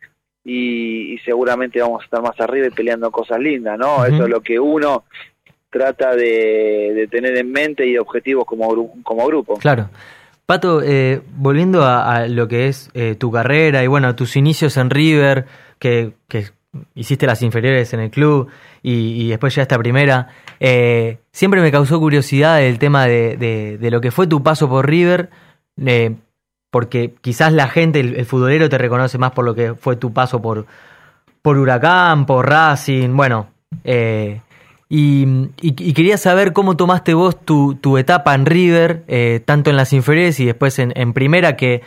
y, 0.43 1.17
seguramente 1.19 1.79
vamos 1.79 2.01
a 2.01 2.05
estar 2.05 2.21
más 2.21 2.39
arriba 2.39 2.67
y 2.67 2.71
peleando 2.71 3.11
cosas 3.11 3.39
lindas, 3.39 3.77
¿no? 3.77 4.03
Eso 4.05 4.23
es 4.23 4.29
lo 4.29 4.41
que 4.41 4.59
uno 4.59 5.05
trata 5.69 6.15
de, 6.15 7.07
tener 7.11 7.37
en 7.37 7.51
mente 7.51 7.85
y 7.85 7.97
objetivos 7.97 8.45
como, 8.45 8.91
como 9.03 9.25
grupo. 9.27 9.57
Claro. 9.57 9.89
Pato, 10.45 10.81
eh, 10.81 11.21
volviendo 11.35 11.83
a, 11.83 12.27
lo 12.27 12.47
que 12.47 12.67
es 12.67 12.89
eh, 12.93 13.15
tu 13.15 13.31
carrera 13.31 13.83
y 13.83 13.87
bueno, 13.87 14.15
tus 14.15 14.35
inicios 14.35 14.77
en 14.77 14.89
River, 14.89 15.45
que, 15.77 16.13
que 16.27 16.45
hiciste 16.95 17.27
las 17.27 17.41
inferiores 17.41 17.93
en 17.93 17.99
el 17.99 18.09
club 18.09 18.47
y, 18.81 19.27
después 19.29 19.53
ya 19.55 19.63
esta 19.63 19.77
primera, 19.77 20.29
eh, 20.59 21.19
siempre 21.31 21.61
me 21.61 21.71
causó 21.71 21.99
curiosidad 21.99 22.61
el 22.63 22.79
tema 22.79 23.05
de, 23.05 23.37
de, 23.79 23.91
lo 23.91 24.01
que 24.01 24.11
fue 24.11 24.27
tu 24.27 24.43
paso 24.43 24.67
por 24.69 24.87
River 24.87 25.29
porque 26.71 27.15
quizás 27.21 27.53
la 27.53 27.67
gente, 27.67 27.99
el, 27.99 28.25
futbolero 28.25 28.69
te 28.69 28.77
reconoce 28.77 29.17
más 29.17 29.31
por 29.31 29.45
lo 29.45 29.55
que 29.55 29.73
fue 29.75 29.95
tu 29.95 30.13
paso 30.13 30.41
por, 30.41 30.65
por 31.41 31.57
Huracán, 31.57 32.25
por 32.25 32.47
Racing, 32.47 33.15
bueno. 33.15 33.47
Eh, 33.83 34.41
y, 34.89 35.49
quería 35.93 36.17
saber 36.17 36.53
cómo 36.53 36.77
tomaste 36.77 37.13
vos 37.13 37.43
tu, 37.43 37.75
tu 37.75 37.97
etapa 37.97 38.35
en 38.35 38.45
River, 38.45 39.03
eh, 39.07 39.41
tanto 39.43 39.69
en 39.69 39.75
las 39.75 39.91
inferiores 39.91 40.39
y 40.39 40.45
después 40.45 40.77
en, 40.79 41.13
primera, 41.13 41.55
que, 41.57 41.81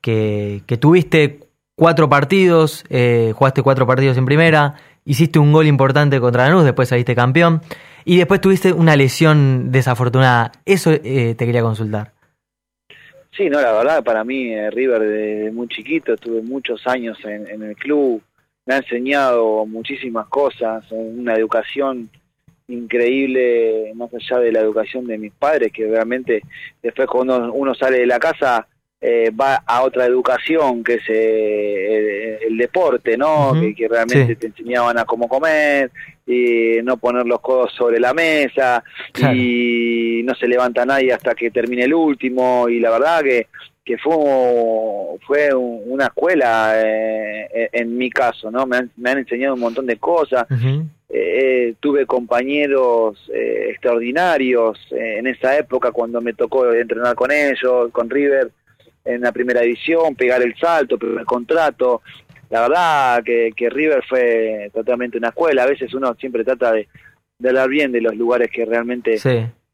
que, 0.00 0.78
tuviste 0.80 1.40
cuatro 1.76 2.08
partidos, 2.08 2.84
eh, 2.90 3.32
jugaste 3.34 3.62
cuatro 3.62 3.86
partidos 3.86 4.16
en 4.18 4.26
primera, 4.26 4.74
hiciste 5.04 5.38
un 5.38 5.52
gol 5.52 5.66
importante 5.66 6.20
contra 6.20 6.48
Lanús, 6.48 6.64
después 6.64 6.88
saliste 6.88 7.14
campeón, 7.14 7.62
y 8.04 8.16
después 8.16 8.40
tuviste 8.40 8.72
una 8.72 8.96
lesión 8.96 9.72
desafortunada. 9.72 10.52
Eso 10.64 10.90
te 11.00 11.36
quería 11.36 11.62
consultar. 11.62 12.12
Sí, 13.34 13.48
no, 13.48 13.62
la 13.62 13.72
verdad, 13.72 14.04
para 14.04 14.24
mí 14.24 14.52
eh, 14.52 14.70
River 14.70 15.00
desde 15.00 15.50
muy 15.52 15.66
chiquito, 15.66 16.12
estuve 16.12 16.42
muchos 16.42 16.86
años 16.86 17.18
en, 17.24 17.62
el 17.62 17.74
club, 17.76 18.22
me 18.66 18.74
ha 18.74 18.76
enseñado 18.78 19.64
muchísimas 19.64 20.26
cosas, 20.28 20.84
una 20.90 21.34
educación 21.34 22.10
increíble, 22.68 23.92
más 23.94 24.10
allá 24.12 24.38
de 24.38 24.52
la 24.52 24.60
educación 24.60 25.06
de 25.06 25.16
mis 25.16 25.32
padres, 25.32 25.72
que 25.72 25.86
realmente 25.86 26.42
después 26.82 27.08
cuando 27.08 27.52
uno 27.54 27.74
sale 27.74 28.00
de 28.00 28.06
la 28.06 28.18
casa 28.18 28.66
eh, 29.04 29.32
va 29.32 29.64
a 29.66 29.82
otra 29.82 30.06
educación, 30.06 30.84
que 30.84 30.94
es 30.94 31.02
eh, 31.08 32.38
el, 32.46 32.56
deporte, 32.56 33.16
¿no? 33.16 33.52
que, 33.76 33.88
realmente 33.88 34.36
te 34.36 34.46
enseñaban 34.46 34.96
a 34.96 35.04
cómo 35.04 35.26
comer, 35.28 35.90
y 36.24 36.76
no 36.84 36.98
poner 36.98 37.26
los 37.26 37.40
codos 37.40 37.72
sobre 37.72 37.98
la 37.98 38.14
mesa, 38.14 38.84
y 39.34 40.22
no 40.22 40.36
se 40.36 40.46
levanta 40.46 40.86
nadie 40.86 41.12
hasta 41.12 41.34
que 41.34 41.50
termine 41.50 41.82
el 41.82 41.94
último, 41.94 42.68
y 42.68 42.78
la 42.78 42.90
verdad 42.90 43.24
que, 43.24 43.48
que 43.84 43.98
fue, 43.98 44.14
fue 45.26 45.52
una 45.52 46.04
escuela 46.04 46.74
eh, 46.76 47.70
en 47.72 47.98
mi 47.98 48.08
caso, 48.08 48.52
¿no? 48.52 48.66
Me 48.66 48.76
han, 48.76 48.90
me 48.96 49.10
han, 49.10 49.18
enseñado 49.18 49.54
un 49.54 49.60
montón 49.60 49.86
de 49.86 49.96
cosas. 49.96 50.46
tuve 51.80 52.06
compañeros 52.06 53.18
extraordinarios 53.34 54.78
en 54.92 55.26
esa 55.26 55.58
época 55.58 55.90
cuando 55.90 56.20
me 56.20 56.34
tocó 56.34 56.72
entrenar 56.72 57.16
con 57.16 57.32
ellos, 57.32 57.90
con 57.90 58.08
River 58.08 58.52
en 59.04 59.20
la 59.20 59.32
primera 59.32 59.60
división, 59.62 60.14
pegar 60.14 60.42
el 60.42 60.54
salto, 60.56 60.98
el 61.00 61.24
contrato. 61.24 62.02
La 62.50 62.62
verdad 62.62 63.22
que, 63.24 63.52
que 63.56 63.70
River 63.70 64.02
fue 64.08 64.70
totalmente 64.72 65.18
una 65.18 65.28
escuela. 65.28 65.62
A 65.64 65.66
veces 65.66 65.92
uno 65.94 66.14
siempre 66.14 66.44
trata 66.44 66.72
de, 66.72 66.88
de 67.42 67.48
hablar 67.48 67.68
bien 67.68 67.92
de 67.92 68.00
los 68.00 68.14
lugares 68.14 68.50
que 68.50 68.64
realmente 68.64 69.18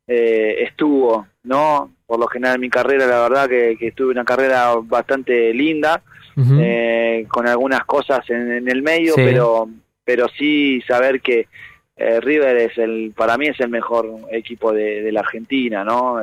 eh, 0.07 0.57
estuvo, 0.63 1.27
¿no? 1.43 1.93
Por 2.07 2.19
lo 2.19 2.27
general 2.29 2.55
en 2.55 2.63
mi 2.63 2.71
carrera, 2.71 3.07
la 3.07 3.21
verdad 3.21 3.49
que, 3.49 3.77
que 3.79 3.89
estuve 3.89 4.11
una 4.11 4.25
carrera 4.25 4.75
bastante 4.83 5.53
linda, 5.53 6.03
eh, 6.37 7.27
con 7.29 7.49
algunas 7.49 7.85
cosas 7.85 8.21
en, 8.31 8.69
el 8.69 8.83
medio, 8.83 9.15
pero 9.17 9.69
pero 10.05 10.29
sí 10.29 10.81
saber 10.87 11.21
que 11.21 11.49
eh, 11.97 12.21
River 12.21 12.57
es 12.57 12.79
el, 12.79 13.13
para 13.15 13.37
mí 13.37 13.49
es 13.49 13.61
el 13.61 13.69
mejor 13.69 14.09
equipo 14.31 14.73
de, 14.73 15.03
de 15.03 15.13
la 15.13 15.21
Argentina, 15.21 15.85
¿no? 15.85 16.21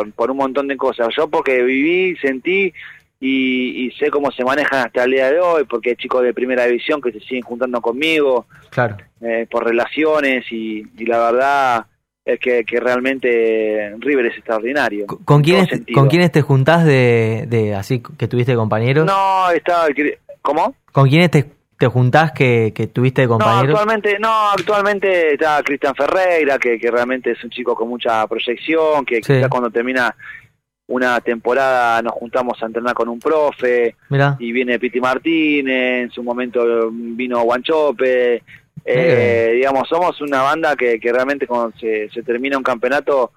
Eh, 0.00 0.12
por, 0.14 0.30
un 0.30 0.36
montón 0.36 0.68
de 0.68 0.76
cosas. 0.76 1.08
Yo 1.16 1.28
porque 1.28 1.62
viví, 1.62 2.16
sentí 2.16 2.72
y, 3.20 3.90
sé 3.98 4.10
cómo 4.10 4.30
se 4.30 4.44
manejan 4.44 4.86
hasta 4.86 5.04
el 5.04 5.12
día 5.12 5.30
de 5.30 5.40
hoy, 5.40 5.64
porque 5.64 5.90
hay 5.90 5.96
chicos 5.96 6.22
de 6.22 6.34
primera 6.34 6.66
división 6.66 7.00
que 7.00 7.12
se 7.12 7.20
siguen 7.20 7.42
juntando 7.42 7.80
conmigo, 7.80 8.46
claro. 8.70 8.96
Eh, 9.20 9.46
por 9.50 9.64
relaciones 9.64 10.44
y, 10.50 10.84
la 11.04 11.18
verdad 11.18 11.86
es 12.24 12.38
que, 12.40 12.64
realmente 12.80 13.94
River 13.98 14.26
es 14.26 14.36
extraordinario. 14.36 15.06
¿Con, 15.06 15.42
quiénes, 15.42 15.68
¿con 15.94 16.08
quiénes 16.08 16.32
te 16.32 16.42
juntás 16.42 16.84
de, 16.84 17.46
de 17.48 17.74
así 17.74 18.02
que 18.18 18.28
tuviste 18.28 18.54
compañeros? 18.54 19.06
No, 19.06 19.50
estaba... 19.50 19.86
¿Cómo? 20.42 20.74
¿Con 20.92 21.08
quiénes 21.08 21.30
te 21.30 21.55
te 21.78 21.86
juntás 21.86 22.32
que, 22.32 22.72
que 22.74 22.86
tuviste 22.86 23.22
de 23.22 23.28
compañeros? 23.28 23.66
No, 23.66 23.72
actualmente, 23.72 24.18
no, 24.18 24.50
actualmente 24.50 25.34
está 25.34 25.62
Cristian 25.62 25.94
Ferreira, 25.94 26.58
que, 26.58 26.78
que 26.78 26.90
realmente 26.90 27.32
es 27.32 27.44
un 27.44 27.50
chico 27.50 27.74
con 27.74 27.88
mucha 27.88 28.26
proyección, 28.26 29.04
que 29.04 29.20
quizás 29.20 29.48
cuando 29.48 29.70
termina 29.70 30.14
una 30.88 31.20
temporada 31.20 32.00
nos 32.00 32.12
juntamos 32.12 32.62
a 32.62 32.66
entrenar 32.66 32.94
con 32.94 33.08
un 33.08 33.18
profe, 33.18 33.96
y 34.38 34.52
viene 34.52 34.78
Piti 34.78 35.00
Martínez, 35.00 36.04
en 36.04 36.10
su 36.10 36.22
momento 36.22 36.90
vino 36.92 37.42
Guanchope, 37.42 38.42
eh, 38.84 39.52
digamos, 39.54 39.88
somos 39.88 40.20
una 40.20 40.42
banda 40.42 40.76
que, 40.76 41.00
que 41.00 41.12
realmente 41.12 41.46
cuando 41.46 41.76
se, 41.78 42.08
se 42.08 42.22
termina 42.22 42.56
un 42.56 42.62
campeonato, 42.62 43.32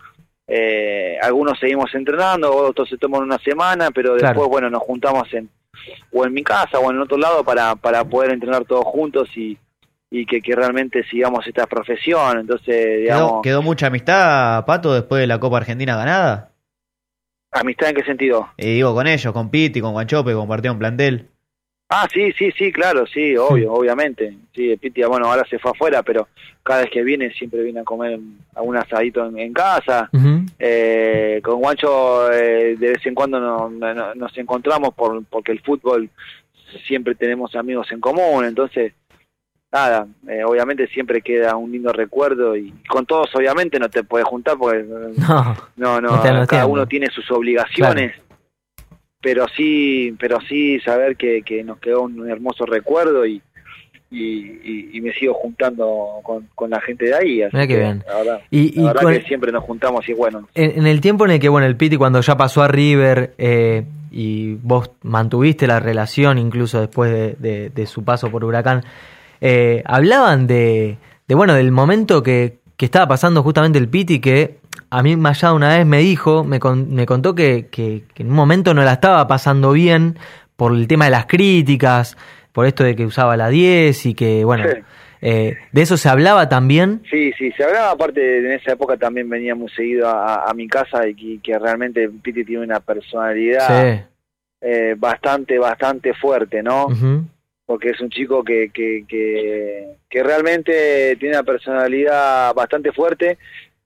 eh, 0.48 1.17
algunos 1.22 1.60
seguimos 1.60 1.93
entrenando, 1.96 2.55
otros 2.55 2.88
se 2.88 2.98
toman 2.98 3.24
una 3.24 3.39
semana, 3.39 3.89
pero 3.91 4.15
después, 4.15 4.48
bueno, 4.48 4.69
nos 4.69 4.84
juntamos 4.84 5.34
en 5.34 5.50
o 6.12 6.26
en 6.26 6.34
mi 6.34 6.44
casa 6.44 6.80
o 6.80 6.92
en 6.92 7.00
otro 7.00 7.18
lado 7.18 7.44
para, 7.44 7.76
para 7.76 8.04
poder 8.04 8.32
entrenar 8.32 8.66
todos 8.66 8.86
juntos 8.86 9.30
y, 9.36 9.58
y 10.12 10.26
que, 10.26 10.42
que 10.42 10.56
realmente 10.56 11.04
sigamos 11.06 11.46
esta 11.48 11.68
profesión. 11.68 12.40
Entonces, 12.40 13.02
digamos... 13.02 13.42
¿Quedó, 13.44 13.62
mucha 13.62 13.88
amistad, 13.88 14.66
Pato, 14.66 14.94
después 14.94 15.22
de 15.22 15.28
la 15.28 15.40
Copa 15.40 15.58
Argentina 15.58 15.96
ganada? 15.96 16.52
¿Amistad 17.52 17.90
en 17.90 17.96
qué 17.96 18.04
sentido? 18.04 18.50
Y 18.58 18.76
digo, 18.76 18.94
con 18.94 19.08
ellos, 19.08 19.34
con 19.34 19.50
Piti, 19.50 19.82
con 19.82 19.94
Guanchope, 19.94 20.34
compartieron 20.34 20.78
plantel. 20.78 21.28
Ah, 21.92 22.08
sí, 22.14 22.32
sí, 22.34 22.52
sí, 22.56 22.72
claro, 22.72 23.08
sí, 23.08 23.36
obvio, 23.36 23.74
obviamente. 23.74 24.38
Sí, 24.54 24.78
Piti, 24.78 25.02
bueno, 25.04 25.28
ahora 25.28 25.44
se 25.50 25.58
fue 25.58 25.72
afuera, 25.72 26.04
pero 26.04 26.28
cada 26.62 26.82
vez 26.82 26.92
que 26.92 27.02
viene 27.02 27.32
siempre 27.32 27.64
viene 27.64 27.80
a 27.80 27.84
comer 27.84 28.20
algún 28.54 28.78
asadito 28.78 29.26
en, 29.26 29.52
casa. 29.54 30.08
eh, 30.60 31.19
con 31.41 31.60
Guancho 31.60 32.31
eh, 32.31 32.75
de 32.77 32.89
vez 32.89 33.05
en 33.05 33.15
cuando 33.15 33.39
nos 33.39 34.38
encontramos 34.38 34.93
por, 34.93 35.24
porque 35.25 35.51
el 35.51 35.62
fútbol 35.62 36.10
siempre 36.88 37.15
tenemos 37.15 37.55
amigos 37.55 37.91
en 37.91 38.00
común, 38.00 38.46
entonces, 38.46 38.93
nada, 39.72 40.08
eh, 40.27 40.43
obviamente 40.43 40.88
siempre 40.88 41.22
queda 41.22 41.55
un 41.55 41.72
lindo 41.72 41.91
recuerdo 41.91 42.55
y 42.55 42.72
con 42.88 43.05
todos 43.05 43.34
obviamente 43.36 43.79
no 43.79 43.89
te 43.89 44.03
puedes 44.03 44.27
juntar 44.27 44.58
porque 44.58 44.86
no, 45.75 46.01
no, 46.01 46.22
cada 46.48 46.65
uno 46.65 46.88
tiene 46.88 47.08
sus 47.08 47.29
obligaciones 47.31 48.13
pero 49.22 49.48
sí, 49.55 50.15
pero 50.19 50.39
sí 50.48 50.79
saber 50.79 51.17
que, 51.17 51.41
que 51.41 51.63
nos 51.63 51.79
quedó 51.79 52.03
un 52.03 52.29
hermoso 52.29 52.65
recuerdo 52.65 53.25
y, 53.25 53.41
y, 54.12 54.98
y, 54.98 55.01
me 55.01 55.13
sigo 55.13 55.36
juntando 55.36 56.20
con, 56.24 56.48
con, 56.56 56.72
la 56.72 56.82
gente 56.82 57.06
de 57.06 57.13
ahí. 57.13 57.42
Así 57.44 57.56
que, 57.68 57.78
bien. 57.78 58.04
La 58.08 58.18
verdad, 58.18 58.42
y, 58.50 58.80
la 58.80 58.94
verdad 58.94 59.12
que 59.12 59.22
siempre 59.24 59.51
nos 59.51 59.63
juntamos 59.63 60.08
y 60.10 60.13
bueno. 60.13 60.48
En, 60.56 60.88
el 60.88 61.00
tiempo 61.00 61.25
en 61.25 61.32
el 61.32 61.39
que, 61.39 61.50
bueno, 61.50 61.68
el 61.68 61.75
Piti 61.75 61.96
cuando 61.96 62.20
ya 62.22 62.36
pasó 62.36 62.63
a 62.63 62.68
River 62.68 63.36
eh, 63.38 63.84
y 64.12 64.56
vos 64.56 64.92
mantuviste 65.04 65.68
la 65.68 65.80
relación 65.80 66.39
incluso 66.39 66.80
después 66.80 67.12
de, 67.39 67.70
de, 67.70 67.86
su 67.86 68.04
paso 68.04 68.32
por 68.32 68.44
Huracán, 68.44 68.84
eh, 69.42 69.84
hablaban 69.86 70.48
de, 70.48 70.98
de, 71.28 71.36
bueno, 71.36 71.54
del 71.54 71.72
momento 71.72 72.24
que, 72.24 72.58
que 72.78 72.86
estaba 72.86 73.08
pasando 73.08 73.44
justamente 73.44 73.78
el 73.78 73.89
Piti 73.89 74.20
que 74.20 74.58
a 74.89 75.04
mí 75.04 75.16
Mayada 75.18 75.54
una 75.54 75.78
vez 75.78 75.86
me 75.86 76.00
dijo, 76.00 76.44
me, 76.44 76.60
me 76.88 77.06
contó 77.06 77.36
que, 77.36 77.68
que, 77.70 78.06
que, 78.16 78.24
en 78.24 78.30
un 78.30 78.36
momento 78.36 78.74
no 78.74 78.82
la 78.82 78.94
estaba 78.94 79.28
pasando 79.28 79.72
bien 79.72 80.18
por 80.56 80.74
el 80.74 80.88
tema 80.88 81.06
de 81.06 81.12
las 81.12 81.25
críticas, 81.28 82.18
por 82.51 82.65
esto 82.65 82.84
de 82.84 82.96
que 82.96 83.06
usaba 83.06 83.38
la 83.38 83.50
10 83.50 84.06
y 84.06 84.13
que, 84.13 84.44
bueno, 84.44 84.65
eh, 85.22 85.58
¿de 85.72 85.82
eso 85.82 85.98
se 85.98 86.10
hablaba 86.10 86.48
también? 86.50 87.01
Sí, 87.10 87.34
sí, 87.38 87.51
se 87.51 87.63
hablaba, 87.63 87.91
aparte 87.91 88.39
en 88.39 88.51
esa 88.51 88.74
época 88.74 88.98
también 88.98 89.29
venía 89.29 89.56
muy 89.56 89.70
seguido 89.70 90.08
a, 90.08 90.51
mi 90.56 90.68
casa 90.68 91.08
y 91.08 91.39
que, 91.39 91.60
realmente 91.60 92.10
Piti 92.10 92.46
tiene 92.46 92.63
una 92.63 92.79
personalidad 92.79 94.08
eh, 94.62 94.96
bastante, 94.98 95.58
bastante 95.58 96.13
fuerte, 96.13 96.63
¿no? 96.63 96.88
Porque 97.65 97.89
es 97.89 98.01
un 98.01 98.10
chico 98.10 98.44
que, 98.44 98.72
que, 98.74 99.06
que, 99.08 99.98
que 100.10 100.24
realmente 100.24 101.15
tiene 101.18 101.36
una 101.36 101.44
personalidad 101.44 102.53
bastante 102.56 102.91
fuerte 102.91 103.38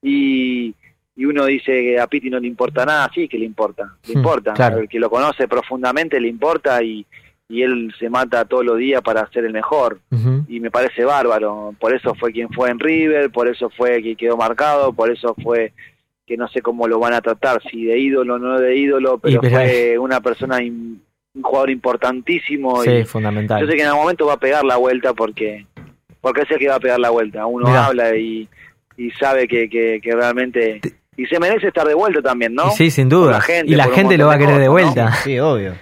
y, 0.01 0.73
y 1.15 1.25
uno 1.25 1.45
dice 1.45 1.71
que 1.71 1.99
a 1.99 2.07
Piti 2.07 2.29
no 2.29 2.39
le 2.39 2.47
importa 2.47 2.85
nada, 2.85 3.09
sí 3.13 3.27
que 3.27 3.37
le 3.37 3.45
importa, 3.45 3.95
le 4.07 4.13
hmm, 4.13 4.17
importa, 4.17 4.53
el 4.79 4.87
que 4.87 4.99
lo 4.99 5.09
conoce 5.09 5.47
profundamente 5.47 6.19
le 6.19 6.27
importa 6.27 6.81
y, 6.81 7.05
y 7.49 7.61
él 7.61 7.93
se 7.99 8.09
mata 8.09 8.45
todos 8.45 8.65
los 8.65 8.77
días 8.77 9.01
para 9.01 9.27
ser 9.31 9.45
el 9.45 9.53
mejor 9.53 9.99
y 10.47 10.59
me 10.59 10.71
parece 10.71 11.03
bárbaro, 11.03 11.73
por 11.79 11.93
eso 11.95 12.15
fue 12.15 12.31
quien 12.31 12.49
fue 12.49 12.69
en 12.69 12.79
River, 12.79 13.31
por 13.31 13.47
eso 13.47 13.69
fue 13.69 14.01
quien 14.01 14.15
quedó 14.15 14.37
marcado, 14.37 14.93
por 14.93 15.11
eso 15.11 15.35
fue 15.43 15.73
que 16.25 16.37
no 16.37 16.47
sé 16.47 16.61
cómo 16.61 16.87
lo 16.87 16.99
van 16.99 17.13
a 17.13 17.21
tratar, 17.21 17.61
si 17.69 17.85
de 17.85 17.99
ídolo 17.99 18.35
o 18.35 18.39
no 18.39 18.59
de 18.59 18.77
ídolo, 18.77 19.17
pero, 19.17 19.41
fue 19.41 19.97
una 19.99 20.21
persona, 20.21 20.57
un 20.57 21.01
jugador 21.41 21.69
importantísimo 21.69 22.83
y 22.85 23.03
fundamental. 23.03 23.61
Yo 23.61 23.67
sé 23.67 23.75
que 23.75 23.81
en 23.81 23.87
algún 23.87 24.03
momento 24.03 24.25
va 24.25 24.33
a 24.33 24.39
pegar 24.39 24.63
la 24.63 24.77
vuelta 24.77 25.13
porque 25.13 25.65
porque 26.21 26.45
sé 26.45 26.57
que 26.57 26.69
va 26.69 26.75
a 26.75 26.79
pegar 26.79 26.99
la 26.99 27.09
vuelta, 27.09 27.45
uno 27.45 27.67
habla 27.67 28.15
y, 28.15 28.47
y 28.95 29.11
sabe 29.11 29.45
que, 29.47 29.69
que, 29.69 29.99
que 30.01 30.15
realmente 30.15 30.79
y 31.15 31.25
se 31.25 31.39
merece 31.39 31.67
estar 31.67 31.87
de 31.87 31.93
vuelta 31.93 32.21
también, 32.21 32.55
¿no? 32.55 32.71
Sí, 32.71 32.89
sin 32.89 33.09
duda. 33.09 33.41
y 33.65 33.75
la 33.75 33.89
gente 33.89 34.17
lo 34.17 34.27
va 34.27 34.35
a 34.35 34.37
querer 34.37 34.59
de 34.59 34.69
vuelta. 34.69 35.11
Sí, 35.23 35.39
obvio. 35.39 35.73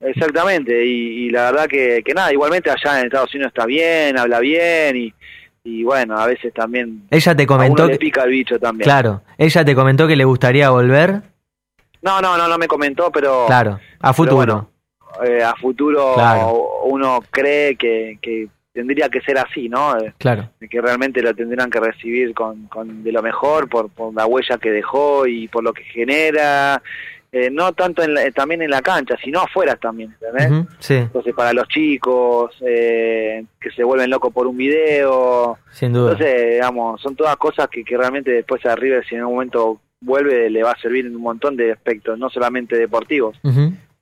Exactamente, 0.00 0.84
y, 0.84 1.28
la 1.28 1.50
verdad 1.50 1.66
que, 1.66 2.02
que, 2.02 2.14
nada, 2.14 2.32
igualmente 2.32 2.70
allá 2.70 3.00
en 3.00 3.06
Estados 3.06 3.34
Unidos 3.34 3.52
está 3.54 3.66
bien, 3.66 4.18
habla 4.18 4.40
bien 4.40 4.96
y, 4.96 5.14
y 5.62 5.84
bueno, 5.84 6.16
a 6.16 6.26
veces 6.26 6.54
también... 6.54 7.06
Ella 7.10 7.36
te 7.36 7.46
comentó... 7.46 7.86
que, 7.86 7.92
le 7.92 7.98
pica 7.98 8.24
el 8.24 8.30
bicho 8.30 8.58
también. 8.58 8.84
Claro, 8.84 9.22
ella 9.36 9.62
te 9.62 9.74
comentó 9.74 10.08
que 10.08 10.16
le 10.16 10.24
gustaría 10.24 10.70
volver. 10.70 11.20
No, 12.00 12.20
no, 12.22 12.38
no, 12.38 12.48
no 12.48 12.56
me 12.56 12.66
comentó, 12.66 13.12
pero... 13.12 13.44
Claro, 13.46 13.78
a 14.00 14.14
futuro. 14.14 14.70
Eh, 15.22 15.42
a 15.42 15.54
futuro 15.56 16.14
uno 16.84 17.20
cree 17.30 17.76
que, 17.76 18.18
que 18.22 18.48
tendría 18.72 19.08
que 19.10 19.20
ser 19.20 19.36
así, 19.36 19.68
¿no? 19.68 19.94
Claro. 20.16 20.48
Que 20.68 20.80
realmente 20.80 21.20
lo 21.20 21.34
tendrían 21.34 21.70
que 21.70 21.80
recibir 21.80 22.32
con, 22.32 22.66
con 22.68 23.02
de 23.02 23.12
lo 23.12 23.22
mejor 23.22 23.68
por, 23.68 23.90
por 23.90 24.14
la 24.14 24.26
huella 24.26 24.56
que 24.56 24.70
dejó 24.70 25.26
y 25.26 25.48
por 25.48 25.62
lo 25.62 25.72
que 25.72 25.84
genera 25.84 26.80
eh, 27.32 27.48
no 27.50 27.72
tanto 27.72 28.02
en 28.02 28.14
también 28.32 28.62
en 28.62 28.70
la 28.70 28.82
cancha, 28.82 29.16
sino 29.22 29.40
afuera 29.40 29.76
también, 29.76 30.16
¿entendés? 30.20 30.66
sí. 30.80 30.94
Entonces, 30.94 31.32
para 31.34 31.52
los 31.52 31.68
chicos 31.68 32.56
eh, 32.66 33.44
que 33.60 33.70
se 33.70 33.84
vuelven 33.84 34.10
locos 34.10 34.32
por 34.32 34.46
un 34.46 34.56
video. 34.56 35.58
Sin 35.70 35.92
duda. 35.92 36.12
Entonces, 36.12 36.52
digamos, 36.54 37.00
son 37.00 37.14
todas 37.14 37.36
cosas 37.36 37.68
que, 37.68 37.84
que 37.84 37.96
realmente 37.96 38.32
después 38.32 38.64
a 38.66 38.74
River, 38.74 39.06
si 39.06 39.14
en 39.14 39.24
un 39.24 39.32
momento 39.32 39.80
vuelve, 40.00 40.50
le 40.50 40.62
va 40.62 40.72
a 40.72 40.80
servir 40.80 41.06
en 41.06 41.14
un 41.14 41.22
montón 41.22 41.56
de 41.56 41.72
aspectos, 41.72 42.18
no 42.18 42.30
solamente 42.30 42.76
deportivos. 42.76 43.38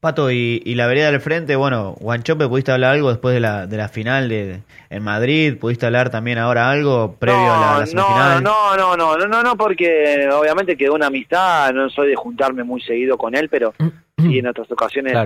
Pato, 0.01 0.31
y, 0.31 0.61
la 0.77 0.87
vereda 0.87 1.11
del 1.11 1.21
frente, 1.21 1.57
bueno, 1.57 1.97
Guanchope, 1.99 2.47
¿pudiste 2.47 2.71
hablar 2.71 2.95
algo 2.95 3.09
después 3.09 3.35
de 3.35 3.41
la, 3.41 3.67
de 3.67 3.77
la 3.77 3.89
final 3.89 4.29
de, 4.29 4.61
en 4.91 5.03
Madrid? 5.03 5.59
¿Pudiste 5.59 5.87
hablar 5.87 6.09
también 6.09 6.39
ahora 6.39 6.71
algo 6.71 7.17
previo 7.19 7.53
a 7.53 7.81
la, 7.81 7.87
semifinal? 7.87 8.45
No, 8.45 8.77
no, 8.77 8.97
no, 8.97 9.17
no, 9.17 9.27
no, 9.27 9.43
no, 9.43 9.57
porque 9.57 10.29
obviamente 10.33 10.77
quedó 10.77 10.95
una 10.95 11.09
amistad, 11.09 11.73
no 11.73 11.91
soy 11.91 12.11
de 12.11 12.15
juntarme 12.15 12.63
muy 12.63 12.81
seguido 12.81 13.19
con 13.19 13.35
él, 13.35 13.49
pero 13.49 13.75
sí 14.19 14.39
en 14.39 14.47
otras 14.47 14.71
ocasiones 14.71 15.17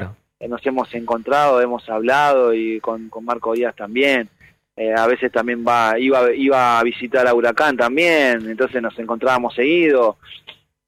nos 0.49 0.67
hemos 0.67 0.95
encontrado, 0.95 1.61
hemos 1.61 1.87
hablado 1.91 2.55
y 2.55 2.81
con, 2.81 3.11
con 3.11 3.27
Marco 3.27 3.53
Díaz 3.53 3.77
también. 3.77 4.31
Eh, 4.75 4.95
a 4.97 5.07
veces 5.07 5.31
también 5.31 5.63
va 5.69 5.99
iba 5.99 6.33
iba 6.33 6.79
a 6.79 6.83
visitar 6.83 7.27
a 7.27 7.35
Huracán 7.35 7.77
también, 7.77 8.49
entonces 8.49 8.81
nos 8.81 8.99
encontrábamos 8.99 9.55
seguido 9.55 10.17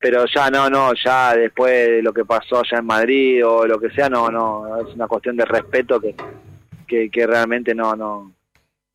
pero 0.04 0.26
ya 0.26 0.50
no, 0.50 0.68
no, 0.68 0.92
ya 0.92 1.34
después 1.34 1.72
de 1.72 2.02
lo 2.02 2.12
que 2.12 2.26
pasó 2.26 2.58
allá 2.58 2.76
en 2.76 2.84
Madrid 2.84 3.42
o 3.42 3.66
lo 3.66 3.80
que 3.80 3.88
sea, 3.88 4.10
no, 4.10 4.30
no, 4.30 4.78
es 4.82 4.94
una 4.94 5.08
cuestión 5.08 5.34
de 5.34 5.46
respeto 5.46 5.98
que, 5.98 7.08
que, 7.08 7.26
realmente 7.26 7.74
no, 7.74 7.96
no, 7.96 8.30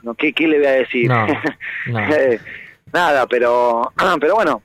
no 0.04 0.14
¿qué, 0.14 0.34
¿qué, 0.34 0.48
le 0.48 0.60
voy 0.60 0.68
a 0.68 0.72
decir? 0.74 1.10
nada, 2.94 3.26
pero, 3.26 3.92
pero 4.22 4.36
bueno, 4.36 4.62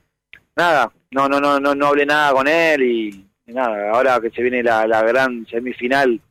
nada, 0.55 0.91
no, 1.09 1.27
no, 1.27 1.39
no, 1.39 1.59
no, 1.59 1.73
no 1.73 1.87
hablé 1.87 2.05
nada 2.05 2.31
con 2.31 2.47
él 2.47 2.83
y, 2.83 3.25
nada, 3.47 3.89
ahora 3.89 4.19
que 4.21 4.29
se 4.29 4.43
viene 4.43 4.61
la, 4.61 4.85
la 4.85 5.01
gran 5.01 5.47
semifinal, 5.47 6.21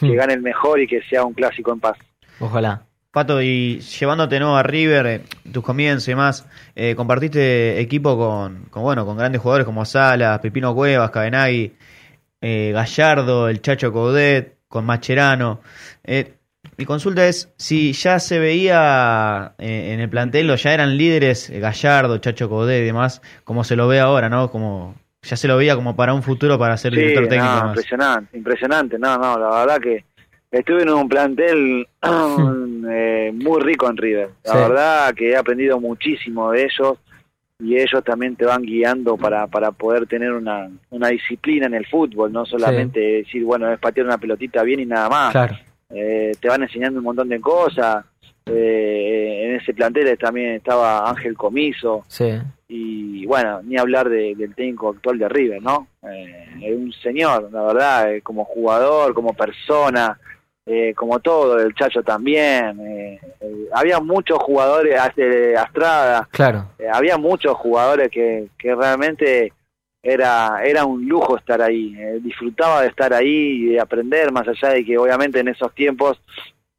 que 0.00 0.06
hmm. 0.06 0.16
gane 0.16 0.32
el 0.32 0.42
mejor 0.42 0.80
y 0.80 0.88
que 0.88 1.00
sea 1.02 1.22
un 1.22 1.34
clásico 1.34 1.72
en 1.72 1.78
paz. 1.78 1.96
Ojalá. 2.40 2.82
Pato, 3.12 3.42
y 3.42 3.80
llevándote 3.80 4.38
nuevo 4.38 4.56
a 4.56 4.62
River, 4.62 5.06
eh, 5.06 5.22
tus 5.50 5.64
comienzos 5.64 6.06
y 6.06 6.14
más, 6.14 6.46
eh, 6.76 6.94
compartiste 6.94 7.80
equipo 7.80 8.16
con, 8.16 8.66
con, 8.70 8.84
bueno, 8.84 9.04
con 9.04 9.16
grandes 9.16 9.40
jugadores 9.40 9.66
como 9.66 9.84
Salas, 9.84 10.38
Pipino 10.38 10.72
Cuevas, 10.76 11.10
Cabenagui, 11.10 11.74
eh, 12.40 12.70
Gallardo, 12.72 13.48
el 13.48 13.60
Chacho 13.62 13.92
Coudet, 13.92 14.58
con 14.68 14.86
Macherano. 14.86 15.60
mi 16.76 16.84
consulta 16.84 17.26
es 17.26 17.52
si 17.56 17.92
ya 17.94 18.20
se 18.20 18.38
veía 18.38 19.54
en 19.58 19.98
el 19.98 20.08
plantel 20.08 20.48
o 20.48 20.54
ya 20.54 20.72
eran 20.72 20.96
líderes 20.96 21.50
Gallardo, 21.50 22.18
Chacho 22.18 22.48
Coudet 22.48 22.80
y 22.82 22.84
demás, 22.86 23.22
como 23.42 23.64
se 23.64 23.74
lo 23.74 23.88
ve 23.88 23.98
ahora, 23.98 24.28
¿no? 24.28 24.52
Como 24.52 24.94
ya 25.22 25.36
se 25.36 25.48
lo 25.48 25.56
veía 25.56 25.74
como 25.74 25.96
para 25.96 26.14
un 26.14 26.22
futuro 26.22 26.58
para 26.58 26.76
ser 26.76 26.92
director 26.92 27.26
técnico. 27.28 27.66
impresionante, 27.66 28.36
impresionante. 28.36 28.98
No, 28.98 29.18
no, 29.18 29.38
la 29.38 29.50
verdad 29.50 29.80
que 29.80 30.04
Estuve 30.50 30.82
en 30.82 30.90
un 30.90 31.08
plantel 31.08 31.86
eh, 32.90 33.32
muy 33.32 33.60
rico 33.60 33.88
en 33.88 33.96
River. 33.96 34.30
La 34.44 34.54
verdad 34.54 35.14
que 35.14 35.30
he 35.30 35.36
aprendido 35.36 35.78
muchísimo 35.80 36.50
de 36.50 36.64
ellos 36.64 36.98
y 37.60 37.76
ellos 37.76 38.02
también 38.04 38.36
te 38.36 38.46
van 38.46 38.62
guiando 38.62 39.16
para, 39.16 39.46
para 39.46 39.70
poder 39.70 40.06
tener 40.06 40.32
una, 40.32 40.68
una 40.90 41.08
disciplina 41.08 41.66
en 41.66 41.74
el 41.74 41.86
fútbol, 41.86 42.32
no 42.32 42.46
solamente 42.46 42.98
decir, 42.98 43.44
bueno, 43.44 43.70
es 43.70 43.78
patear 43.78 44.06
una 44.06 44.18
pelotita 44.18 44.62
bien 44.62 44.80
y 44.80 44.86
nada 44.86 45.08
más. 45.08 45.52
Eh, 45.90 46.32
te 46.40 46.48
van 46.48 46.62
enseñando 46.62 46.98
un 46.98 47.04
montón 47.04 47.28
de 47.28 47.40
cosas. 47.40 48.04
Eh, 48.46 49.42
en 49.44 49.56
ese 49.56 49.74
plantel 49.74 50.16
también 50.18 50.54
estaba 50.54 51.08
Ángel 51.08 51.36
Comiso. 51.36 52.04
Y 52.66 53.26
bueno, 53.26 53.60
ni 53.62 53.76
hablar 53.76 54.08
del 54.08 54.54
técnico 54.54 54.90
actual 54.90 55.18
de 55.18 55.28
River, 55.28 55.62
¿no? 55.62 55.88
es 56.02 56.76
un 56.76 56.92
señor, 56.92 57.50
la 57.52 57.62
verdad, 57.62 58.10
como 58.22 58.44
jugador, 58.44 59.12
como 59.12 59.34
persona. 59.34 60.18
Eh, 60.72 60.94
como 60.94 61.18
todo, 61.18 61.58
el 61.58 61.74
Chacho 61.74 62.00
también. 62.04 62.78
Eh, 62.78 63.20
eh, 63.40 63.68
había 63.72 63.98
muchos 63.98 64.38
jugadores, 64.38 64.96
Astrada, 65.00 66.28
claro. 66.30 66.68
había 66.92 67.18
muchos 67.18 67.56
jugadores 67.56 68.08
que, 68.08 68.46
que 68.56 68.76
realmente 68.76 69.52
era, 70.00 70.62
era 70.62 70.84
un 70.84 71.08
lujo 71.08 71.36
estar 71.36 71.60
ahí. 71.60 71.96
disfrutaba 72.20 72.82
de 72.82 72.86
estar 72.86 73.12
ahí 73.12 73.64
y 73.64 73.66
de 73.72 73.80
aprender, 73.80 74.30
más 74.30 74.46
allá 74.46 74.74
de 74.74 74.84
que 74.84 74.96
obviamente 74.96 75.40
en 75.40 75.48
esos 75.48 75.74
tiempos 75.74 76.22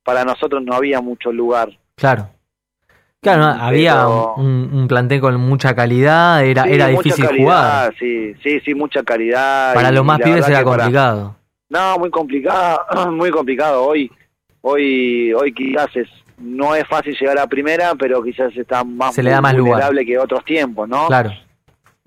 para 0.06 0.24
nosotros 0.24 0.64
no 0.64 0.74
había 0.74 1.02
mucho 1.02 1.34
lugar. 1.34 1.78
Claro. 1.96 2.30
Claro, 3.22 3.44
había 3.44 4.08
un, 4.08 4.70
un, 4.74 4.88
plantel 4.88 5.20
con 5.20 5.36
mucha 5.36 5.76
calidad, 5.76 6.46
era, 6.46 6.64
era 6.64 6.88
difícil 6.88 7.28
jugar. 7.28 7.94
Sí, 8.00 8.34
sí, 8.42 8.62
sí, 8.62 8.74
mucha 8.74 9.04
calidad. 9.04 9.74
Para 9.74 9.92
los 9.92 10.06
más 10.06 10.22
pibes 10.22 10.48
era 10.48 10.64
complicado. 10.64 11.41
No, 11.72 11.98
muy 11.98 12.10
complicado, 12.10 12.82
muy 13.12 13.32
complicado. 13.32 13.86
Hoy, 13.86 14.12
hoy, 14.60 15.32
hoy 15.32 15.54
quizás 15.54 15.88
es, 15.96 16.10
no 16.38 16.76
es 16.76 16.86
fácil 16.86 17.16
llegar 17.18 17.40
a 17.40 17.48
primera, 17.48 17.96
pero 17.96 18.22
quizás 18.22 18.56
está 18.58 18.84
más, 18.84 19.16
Se 19.16 19.24
le 19.24 19.30
da 19.30 19.40
más 19.40 19.56
vulnerable 19.56 20.06
que 20.06 20.18
otros 20.18 20.44
tiempos, 20.44 20.90
¿no? 20.90 21.08
Claro. 21.08 21.32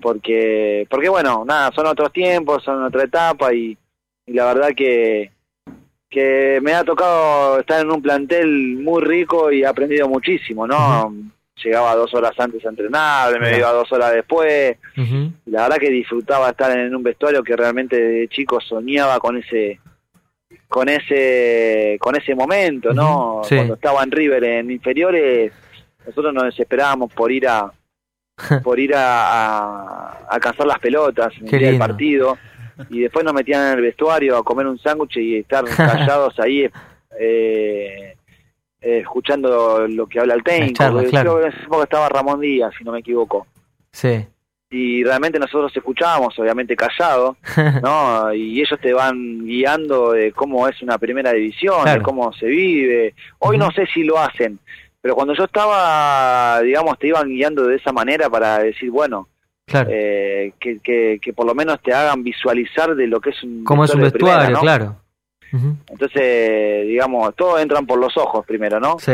Porque, 0.03 0.87
porque 0.90 1.09
bueno, 1.09 1.44
nada, 1.46 1.72
son 1.74 1.87
otros 1.87 2.12
tiempos, 2.12 2.62
son 2.62 2.85
otra 2.85 3.05
etapa 3.05 3.55
y, 3.55 3.77
la 4.27 4.53
verdad 4.53 4.68
que, 4.77 5.31
que 6.11 6.59
me 6.62 6.74
ha 6.74 6.85
tocado 6.85 7.59
estar 7.61 7.81
en 7.81 7.90
un 7.90 8.03
plantel 8.03 8.77
muy 8.77 9.03
rico 9.03 9.50
y 9.50 9.62
he 9.62 9.66
aprendido 9.66 10.09
muchísimo, 10.11 10.66
¿no? 10.66 11.11
Llegaba 11.62 11.94
dos 11.94 12.12
horas 12.14 12.32
antes 12.38 12.64
a 12.64 12.68
entrenar, 12.68 13.38
me 13.40 13.58
iba 13.58 13.72
dos 13.72 13.90
horas 13.92 14.12
después. 14.12 14.76
La 15.46 15.62
verdad 15.62 15.78
que 15.78 15.90
disfrutaba 15.90 16.50
estar 16.50 16.76
en 16.76 16.94
un 16.94 17.02
vestuario 17.02 17.42
que 17.42 17.56
realmente 17.56 18.00
de 18.00 18.28
chico 18.28 18.60
soñaba 18.60 19.18
con 19.18 19.36
ese 19.36 19.80
con 20.68 20.88
ese 20.88 21.96
con 22.00 22.16
ese 22.16 22.34
momento, 22.34 22.92
¿no? 22.92 23.42
Sí. 23.44 23.56
Cuando 23.56 23.74
estaba 23.74 24.02
en 24.02 24.10
River 24.10 24.44
en 24.44 24.70
inferiores, 24.70 25.52
nosotros 26.06 26.34
nos 26.34 26.44
desesperábamos 26.44 27.12
por 27.12 27.30
ir 27.30 27.48
a 27.48 27.72
por 28.62 28.80
ir 28.80 28.94
a, 28.94 29.28
a, 29.28 30.08
a 30.10 30.26
alcanzar 30.30 30.66
las 30.66 30.78
pelotas 30.78 31.32
en 31.38 31.46
el 31.46 31.58
día 31.58 31.68
del 31.68 31.78
partido 31.78 32.36
y 32.90 33.00
después 33.00 33.24
nos 33.24 33.34
metían 33.34 33.68
en 33.68 33.78
el 33.78 33.82
vestuario 33.82 34.36
a 34.36 34.42
comer 34.42 34.66
un 34.66 34.78
sándwich 34.78 35.16
y 35.18 35.36
estar 35.36 35.64
callados 35.76 36.38
ahí 36.40 36.68
eh, 37.18 38.16
eh, 38.85 38.99
escuchando 39.01 39.87
lo 39.88 40.07
que 40.07 40.20
habla 40.20 40.35
el 40.35 40.42
técnico. 40.42 40.75
charlas, 40.79 41.01
Creo 41.09 41.11
claro. 41.11 41.37
que 41.40 41.47
en 41.47 41.53
esa 41.53 41.62
época 41.64 41.83
estaba 41.85 42.09
Ramón 42.09 42.40
Díaz, 42.40 42.73
si 42.79 42.85
no 42.85 42.92
me 42.92 43.01
equivoco. 43.01 43.47
Sí. 43.92 44.27
Y 44.70 45.05
realmente 45.05 45.38
nosotros 45.38 45.70
escuchábamos, 45.77 46.37
obviamente 46.38 46.75
callados, 46.75 47.37
¿no? 47.83 48.33
Y 48.35 48.61
ellos 48.61 48.79
te 48.81 48.92
van 48.92 49.44
guiando 49.44 50.12
de 50.12 50.33
cómo 50.33 50.66
es 50.68 50.83
una 50.83 50.99
primera 50.99 51.33
división, 51.33 51.83
Claro. 51.83 52.01
de 52.01 52.05
cómo 52.05 52.33
se 52.33 52.47
vive. 52.47 53.14
Hoy 53.38 53.57
no 53.57 53.70
sé 53.70 53.87
si 53.87 54.03
lo 54.03 54.18
hacen, 54.18 54.59
pero 55.01 55.14
cuando 55.14 55.35
yo 55.35 55.44
estaba, 55.44 56.61
digamos, 56.62 56.99
te 56.99 57.09
iban 57.09 57.29
guiando 57.29 57.66
de 57.66 57.77
esa 57.77 57.92
manera 57.92 58.29
para 58.29 58.59
decir, 58.59 58.90
bueno, 58.90 59.29
Claro. 59.66 59.88
eh, 59.92 60.53
que, 60.61 60.79
que, 60.81 61.18
que 61.23 61.33
por 61.33 61.47
lo 61.47 61.55
menos 61.55 61.81
te 61.81 61.94
hagan 61.94 62.23
visualizar 62.23 62.94
de 62.94 63.07
lo 63.07 63.20
que 63.20 63.31
es 63.31 63.42
un 63.44 63.64
Como 63.64 63.85
es 63.85 63.94
un 63.94 64.01
primera, 64.01 64.12
vestuario, 64.12 64.55
¿no? 64.57 64.61
claro. 64.61 64.97
Entonces, 65.88 66.86
digamos, 66.86 67.34
todos 67.36 67.60
entran 67.60 67.86
por 67.86 67.98
los 67.98 68.16
ojos 68.16 68.44
primero, 68.46 68.80
¿no? 68.80 68.98
Sí. 68.98 69.12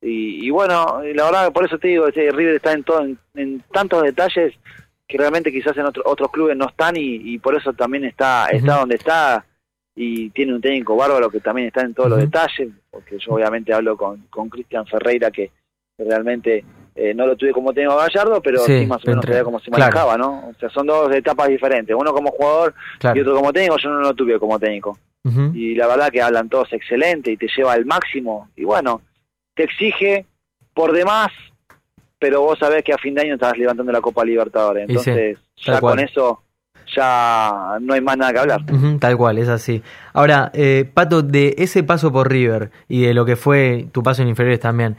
Y, 0.00 0.46
y 0.46 0.50
bueno, 0.50 1.00
y 1.04 1.14
la 1.14 1.24
verdad, 1.26 1.52
por 1.52 1.64
eso 1.64 1.78
te 1.78 1.88
digo, 1.88 2.06
River 2.08 2.56
está 2.56 2.72
en, 2.72 2.82
todo, 2.82 3.00
en, 3.02 3.18
en 3.34 3.62
tantos 3.72 4.02
detalles 4.02 4.54
que 5.06 5.18
realmente 5.18 5.52
quizás 5.52 5.76
en 5.76 5.86
otro- 5.86 6.02
otros 6.06 6.30
clubes 6.30 6.56
no 6.56 6.66
están 6.68 6.96
y, 6.96 7.34
y 7.34 7.38
por 7.38 7.54
eso 7.54 7.72
también 7.72 8.04
está, 8.04 8.48
está 8.48 8.78
donde 8.78 8.96
está 8.96 9.44
y 9.94 10.30
tiene 10.30 10.54
un 10.54 10.60
técnico 10.60 10.96
bárbaro 10.96 11.30
que 11.30 11.38
también 11.40 11.68
está 11.68 11.82
en 11.82 11.92
todos 11.94 12.08
los 12.10 12.18
detalles, 12.18 12.70
porque 12.90 13.18
yo 13.18 13.32
obviamente 13.34 13.72
hablo 13.74 13.96
con, 13.96 14.22
con 14.30 14.48
Cristian 14.48 14.86
Ferreira 14.86 15.30
que, 15.30 15.50
realmente 15.98 16.64
eh, 16.96 17.14
no 17.14 17.26
lo 17.26 17.36
tuve 17.36 17.52
como 17.52 17.72
técnico 17.72 17.96
Gallardo, 17.96 18.42
pero 18.42 18.58
Sí, 18.60 18.80
sí, 18.80 18.86
más 18.86 19.04
o 19.04 19.08
menos 19.08 19.24
sabía 19.24 19.44
cómo 19.44 19.60
se 19.60 19.70
claro. 19.70 19.84
manejaba, 19.92 20.18
¿no? 20.18 20.48
O 20.48 20.54
sea, 20.58 20.68
son 20.70 20.86
dos 20.86 21.14
etapas 21.14 21.48
diferentes, 21.48 21.94
uno 21.96 22.12
como 22.12 22.30
jugador 22.32 22.74
Claro. 22.98 23.16
y 23.16 23.20
otro 23.20 23.36
como 23.36 23.52
técnico, 23.52 23.76
yo 23.78 23.90
no 23.90 24.00
lo 24.00 24.14
tuve 24.14 24.38
como 24.38 24.58
técnico 24.58 24.98
Y 25.24 25.76
la 25.76 25.86
verdad 25.86 26.10
que 26.10 26.20
hablan 26.20 26.48
todos 26.48 26.72
excelente 26.72 27.30
y 27.30 27.36
te 27.36 27.46
lleva 27.56 27.74
al 27.74 27.86
máximo 27.86 28.50
y 28.56 28.64
bueno, 28.64 29.02
te 29.54 29.64
exige 29.64 30.26
por 30.74 30.92
demás, 30.92 31.30
pero 32.18 32.40
vos 32.40 32.58
sabés 32.58 32.82
que 32.82 32.92
a 32.92 32.98
fin 32.98 33.14
de 33.14 33.22
año 33.22 33.34
estás 33.34 33.56
levantando 33.56 33.92
la 33.92 34.00
Copa 34.00 34.24
Libertadores, 34.24 34.86
sí, 34.86 34.92
entonces 34.92 35.38
ya 35.56 35.78
cual. 35.78 35.96
con 35.96 36.04
eso 36.04 36.42
ya 36.94 37.78
no 37.80 37.94
hay 37.94 38.00
más 38.00 38.16
nada 38.16 38.32
que 38.32 38.38
hablar. 38.38 38.60
tal 38.98 39.16
cual, 39.16 39.38
es 39.38 39.48
así. 39.48 39.82
Ahora, 40.12 40.50
eh, 40.54 40.90
Pato, 40.92 41.22
de 41.22 41.54
ese 41.58 41.82
paso 41.82 42.12
por 42.12 42.30
River 42.30 42.70
y 42.88 43.02
de 43.02 43.14
lo 43.14 43.24
que 43.24 43.36
fue 43.36 43.86
tu 43.92 44.02
paso 44.02 44.22
en 44.22 44.28
inferiores 44.28 44.60
también, 44.60 44.96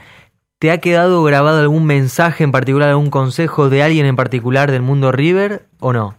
¿te 0.59 0.71
ha 0.71 0.79
quedado 0.79 1.23
grabado 1.23 1.59
algún 1.59 1.85
mensaje 1.85 2.43
en 2.43 2.51
particular, 2.51 2.89
algún 2.89 3.09
consejo 3.09 3.69
de 3.69 3.83
alguien 3.83 4.05
en 4.05 4.15
particular 4.15 4.71
del 4.71 4.81
mundo 4.81 5.11
River 5.11 5.65
o 5.79 5.93
no? 5.93 6.15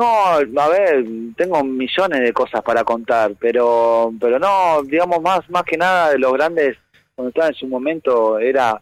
No, 0.00 0.62
a 0.62 0.68
ver, 0.70 1.04
tengo 1.36 1.62
millones 1.62 2.20
de 2.20 2.32
cosas 2.32 2.62
para 2.62 2.84
contar, 2.84 3.32
pero 3.38 4.10
pero 4.18 4.38
no, 4.38 4.82
digamos 4.82 5.20
más 5.20 5.40
más 5.50 5.62
que 5.64 5.76
nada 5.76 6.12
de 6.12 6.18
los 6.18 6.32
grandes 6.32 6.78
cuando 7.14 7.28
estaba 7.28 7.48
en 7.48 7.54
su 7.54 7.66
momento 7.66 8.38
era 8.38 8.80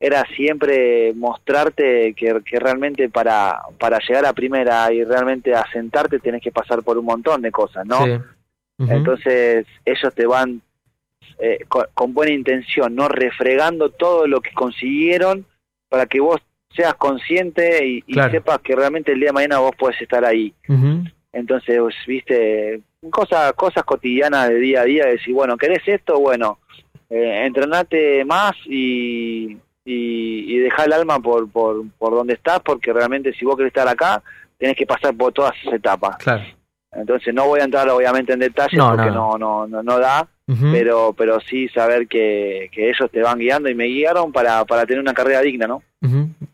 era 0.00 0.24
siempre 0.34 1.12
mostrarte 1.14 2.14
que, 2.14 2.40
que 2.44 2.58
realmente 2.58 3.08
para 3.08 3.60
para 3.78 4.00
llegar 4.00 4.26
a 4.26 4.32
primera 4.32 4.92
y 4.92 5.04
realmente 5.04 5.54
asentarte 5.54 6.18
tenés 6.18 6.42
que 6.42 6.50
pasar 6.50 6.82
por 6.82 6.98
un 6.98 7.04
montón 7.04 7.42
de 7.42 7.52
cosas, 7.52 7.86
¿no? 7.86 8.04
Sí. 8.04 8.20
Entonces 8.88 9.66
ellos 9.84 10.14
te 10.16 10.26
van 10.26 10.62
eh, 11.38 11.60
con, 11.68 11.86
con 11.94 12.12
buena 12.12 12.32
intención, 12.32 12.92
no 12.92 13.06
refregando 13.06 13.90
todo 13.90 14.26
lo 14.26 14.40
que 14.40 14.52
consiguieron 14.52 15.46
para 15.88 16.06
que 16.06 16.18
vos 16.18 16.40
seas 16.76 16.94
consciente 16.94 17.86
y, 17.86 18.04
sepas 18.30 18.58
que 18.60 18.76
realmente 18.76 19.12
el 19.12 19.18
día 19.20 19.28
de 19.28 19.32
mañana 19.32 19.58
vos 19.58 19.72
podés 19.76 20.00
estar 20.00 20.24
ahí. 20.24 20.52
ujú, 20.68 21.04
Entonces, 21.32 21.80
vos, 21.80 21.94
viste, 22.06 22.80
cosas 23.10 23.52
cosas 23.54 23.84
cotidianas 23.84 24.48
de 24.48 24.56
día 24.56 24.82
a 24.82 24.84
día, 24.84 25.04
de 25.06 25.12
decir, 25.12 25.34
bueno, 25.34 25.56
¿querés 25.56 25.82
esto? 25.86 26.20
Bueno, 26.20 26.58
eh, 27.10 27.44
entrenate 27.46 28.24
más 28.24 28.52
y, 28.66 29.56
y, 29.84 30.54
y 30.54 30.58
dejá 30.58 30.84
el 30.84 30.92
alma 30.92 31.18
por, 31.20 31.50
por, 31.50 31.84
por 31.98 32.12
donde 32.14 32.34
estás, 32.34 32.60
porque 32.60 32.92
realmente 32.92 33.32
si 33.34 33.44
vos 33.44 33.56
querés 33.56 33.70
estar 33.70 33.88
acá, 33.88 34.22
tenés 34.58 34.76
que 34.76 34.86
pasar 34.86 35.14
por 35.16 35.32
todas 35.32 35.54
esas 35.60 35.74
etapas. 35.74 36.16
Claro. 36.18 36.44
Entonces 36.92 37.34
no 37.34 37.46
voy 37.46 37.60
a 37.60 37.64
entrar 37.64 37.88
obviamente 37.90 38.32
en 38.32 38.38
detalles 38.38 38.78
No, 38.78 38.90
porque 38.90 39.10
no. 39.10 39.36
no, 39.36 39.38
no, 39.38 39.66
no, 39.66 39.82
no 39.82 39.98
da, 39.98 40.26
Pero, 40.46 41.12
pero 41.18 41.40
sí 41.40 41.68
saber 41.70 42.06
que, 42.06 42.68
que 42.70 42.88
ellos 42.88 43.10
te 43.10 43.20
van 43.20 43.38
guiando 43.38 43.68
y 43.68 43.74
me 43.74 43.86
guiaron 43.86 44.30
para, 44.30 44.64
para 44.64 44.86
tener 44.86 45.00
una 45.00 45.12
carrera 45.12 45.40
digna, 45.40 45.66
¿no? 45.66 45.82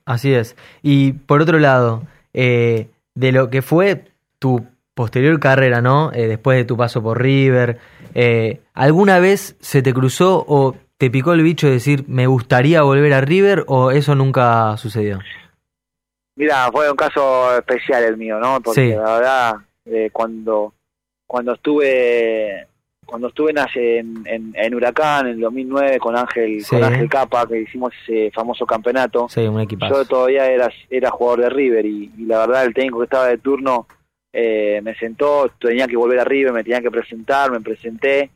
Así 0.06 0.32
es. 0.32 0.56
Y 0.82 1.12
por 1.12 1.42
otro 1.42 1.58
lado, 1.58 2.04
eh, 2.32 2.88
de 3.14 3.32
lo 3.32 3.50
que 3.50 3.60
fue 3.60 4.04
tu 4.38 4.64
posterior 4.94 5.38
carrera, 5.40 5.82
¿no? 5.82 6.10
Eh, 6.14 6.26
después 6.26 6.56
de 6.56 6.64
tu 6.64 6.76
paso 6.76 7.02
por 7.02 7.20
River, 7.20 7.78
eh, 8.14 8.60
¿alguna 8.72 9.18
vez 9.18 9.56
se 9.60 9.82
te 9.82 9.92
cruzó 9.92 10.42
o 10.48 10.74
te 10.96 11.10
picó 11.10 11.34
el 11.34 11.42
bicho 11.42 11.66
de 11.66 11.74
decir 11.74 12.04
me 12.08 12.26
gustaría 12.26 12.82
volver 12.82 13.12
a 13.12 13.20
River 13.20 13.64
o 13.66 13.90
eso 13.90 14.14
nunca 14.14 14.74
sucedió? 14.78 15.18
Mira, 16.36 16.70
fue 16.72 16.90
un 16.90 16.96
caso 16.96 17.58
especial 17.58 18.04
el 18.04 18.16
mío, 18.16 18.38
¿no? 18.38 18.58
Porque 18.62 18.88
Sí. 18.90 18.94
la 18.96 19.14
verdad, 19.18 19.54
eh, 19.84 20.08
cuando 20.12 20.72
cuando 21.26 21.52
estuve 21.54 22.66
cuando 23.04 23.28
estuve 23.28 23.50
en, 23.52 24.22
en, 24.26 24.52
en, 24.54 24.74
Huracán 24.74 25.26
en 25.26 25.32
el 25.34 25.40
2009 25.40 25.98
con 25.98 26.16
Ángel 26.16 26.62
Sí. 26.64 26.70
con 26.76 26.84
Ángel 26.84 27.08
Capa 27.08 27.46
que 27.46 27.60
hicimos 27.62 27.92
ese 28.02 28.30
famoso 28.30 28.64
campeonato, 28.64 29.28
Sí, 29.28 29.40
un 29.46 29.66
yo 29.66 30.04
todavía 30.04 30.46
era 30.46 30.70
era 30.88 31.10
jugador 31.10 31.40
de 31.42 31.50
River 31.50 31.84
y, 31.86 32.10
y 32.16 32.24
la 32.26 32.38
verdad 32.46 32.64
el 32.64 32.74
técnico 32.74 32.98
que 32.98 33.04
estaba 33.04 33.26
de 33.28 33.38
turno 33.38 33.86
eh, 34.32 34.80
me 34.82 34.94
sentó, 34.94 35.50
tenía 35.60 35.86
que 35.86 35.96
volver 35.96 36.20
a 36.20 36.24
River, 36.24 36.52
me 36.52 36.62
tenía 36.64 36.80
que 36.80 36.90
presentar, 36.90 37.50
me 37.50 37.60
presenté 37.60 38.30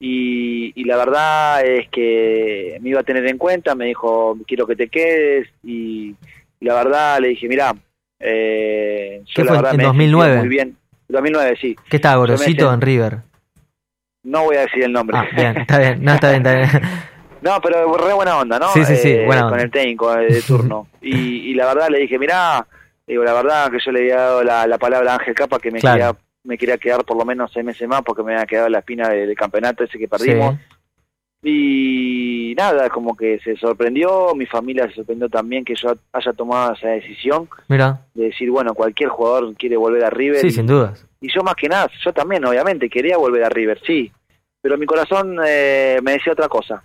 y, 0.00 0.72
y 0.74 0.84
la 0.84 0.96
verdad 0.96 1.64
es 1.64 1.88
que 1.90 2.78
me 2.80 2.90
iba 2.90 3.00
a 3.00 3.04
tener 3.04 3.26
en 3.28 3.38
cuenta, 3.38 3.74
me 3.74 3.86
dijo 3.86 4.36
quiero 4.46 4.66
que 4.66 4.76
te 4.76 4.88
quedes 4.88 5.48
y, 5.62 6.14
y 6.60 6.64
la 6.64 6.74
verdad 6.74 7.18
le 7.20 7.28
dije 7.28 7.48
mira, 7.48 7.72
eh, 8.18 9.22
yo 9.26 9.32
¿Qué 9.34 9.42
la 9.44 9.48
fue, 9.48 9.56
verdad 9.56 9.70
en 9.72 9.76
me 9.76 9.82
he 9.82 9.86
2009? 9.86 10.24
sentido 10.32 10.44
muy 10.46 10.48
bien, 10.56 10.76
2009 11.08 11.56
sí, 11.60 11.76
¿Qué 11.88 11.96
estaba, 11.96 12.16
Gorosito 12.16 12.72
en 12.72 12.80
River? 12.80 13.18
No 14.26 14.44
voy 14.44 14.56
a 14.56 14.60
decir 14.60 14.84
el 14.84 14.92
nombre. 14.92 15.16
Ah, 15.16 15.26
bien, 15.34 15.56
está 15.56 15.78
bien, 15.78 16.02
no, 16.04 16.14
está 16.14 16.30
bien, 16.30 16.46
está 16.46 16.54
bien. 16.78 16.82
No, 17.42 17.60
pero 17.60 17.96
re 17.96 18.12
buena 18.14 18.38
onda, 18.38 18.58
¿no? 18.58 18.68
Sí, 18.72 18.84
sí, 18.84 18.96
sí, 18.96 19.14
buena 19.24 19.42
Con 19.42 19.52
onda. 19.52 19.64
el 19.64 19.70
técnico 19.70 20.12
de, 20.16 20.26
de 20.26 20.42
turno. 20.42 20.88
y, 21.00 21.50
y 21.50 21.54
la 21.54 21.66
verdad 21.66 21.88
le 21.90 21.98
dije, 22.00 22.18
mirá, 22.18 22.66
digo, 23.06 23.22
la 23.22 23.34
verdad 23.34 23.70
que 23.70 23.78
yo 23.78 23.92
le 23.92 24.00
había 24.00 24.16
dado 24.16 24.42
la, 24.42 24.66
la 24.66 24.78
palabra 24.78 25.12
a 25.12 25.16
Ángel 25.16 25.34
Capa 25.34 25.58
que 25.60 25.70
me, 25.70 25.78
Claro. 25.78 25.96
quería, 25.96 26.16
me 26.44 26.58
quería 26.58 26.78
quedar 26.78 27.04
por 27.04 27.16
lo 27.16 27.24
menos 27.24 27.52
seis 27.52 27.64
meses 27.64 27.86
más 27.86 28.02
porque 28.02 28.22
me 28.24 28.32
había 28.34 28.46
quedado 28.46 28.68
la 28.68 28.78
espina 28.80 29.08
de- 29.10 29.26
del 29.26 29.36
campeonato 29.36 29.84
ese 29.84 29.98
que 29.98 30.08
perdimos. 30.08 30.56
Y 31.48 32.54
nada, 32.56 32.88
como 32.90 33.16
que 33.16 33.38
se 33.38 33.56
sorprendió, 33.56 34.34
mi 34.34 34.46
familia 34.46 34.88
se 34.88 34.94
sorprendió 34.96 35.28
también 35.28 35.64
que 35.64 35.74
yo 35.76 35.94
haya 36.12 36.32
tomado 36.32 36.72
esa 36.74 36.88
decisión 36.88 37.48
Mira, 37.68 38.00
de 38.14 38.24
decir, 38.24 38.50
bueno, 38.50 38.74
cualquier 38.74 39.10
jugador 39.10 39.54
quiere 39.54 39.76
volver 39.76 40.04
a 40.04 40.10
River. 40.10 40.40
sí, 40.40 40.48
y, 40.48 40.50
sin 40.50 40.66
dudas. 40.66 41.06
y 41.20 41.32
yo 41.32 41.42
más 41.44 41.54
que 41.54 41.68
nada, 41.68 41.88
yo 42.04 42.12
también 42.12 42.44
obviamente 42.44 42.88
quería 42.90 43.16
volver 43.16 43.44
a 43.44 43.48
River, 43.48 43.80
sí. 43.86 44.10
Pero 44.60 44.76
mi 44.76 44.86
corazón 44.86 45.36
eh, 45.46 46.00
me 46.02 46.12
decía 46.12 46.32
otra 46.32 46.48
cosa. 46.48 46.82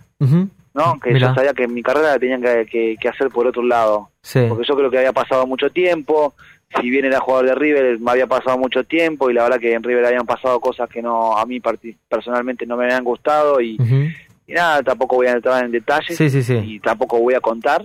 ¿no? 0.74 0.98
Que 1.02 1.10
Mirá. 1.12 1.28
yo 1.28 1.34
sabía 1.34 1.52
que 1.52 1.66
mi 1.68 1.82
carrera 1.82 2.12
la 2.12 2.18
tenían 2.18 2.40
que, 2.40 2.64
que- 2.70 2.96
que 2.98 3.08
hacer 3.08 3.28
por 3.28 3.46
otro 3.46 3.62
lado. 3.64 4.08
Sí, 4.22 4.46
Porque 4.48 4.64
yo 4.66 4.76
creo 4.76 4.90
que 4.90 4.98
había 4.98 5.12
pasado 5.12 5.46
mucho 5.46 5.68
tiempo, 5.70 6.34
si 6.80 6.88
bien 6.88 7.04
era 7.04 7.18
jugador 7.20 7.46
de 7.48 7.54
River, 7.56 7.98
me 8.00 8.12
había 8.12 8.26
pasado 8.26 8.56
mucho 8.56 8.84
tiempo 8.84 9.28
y 9.28 9.34
la 9.34 9.42
verdad 9.42 9.58
que 9.60 9.74
en 9.74 9.82
River 9.82 10.06
habían 10.06 10.24
pasado 10.24 10.60
cosas 10.60 10.88
que 10.88 11.02
no 11.02 11.36
a 11.36 11.44
mí 11.44 11.60
personalmente 12.08 12.64
no 12.64 12.76
me 12.76 12.84
habían 12.84 13.04
gustado 13.04 13.60
y, 13.60 13.76
y 14.52 14.54
nada, 14.54 14.82
tampoco 14.82 15.16
voy 15.16 15.26
a 15.26 15.32
entrar 15.32 15.64
en 15.64 15.72
detalles 15.72 16.16
sí, 16.16 16.28
sí, 16.30 16.42
sí. 16.42 16.54
y 16.64 16.80
tampoco 16.80 17.18
voy 17.18 17.34
a 17.34 17.40
contar. 17.40 17.84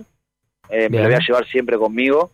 Eh, 0.70 0.88
me 0.90 0.98
lo 0.98 1.04
voy 1.04 1.14
a 1.14 1.18
llevar 1.26 1.46
siempre 1.46 1.78
conmigo. 1.78 2.30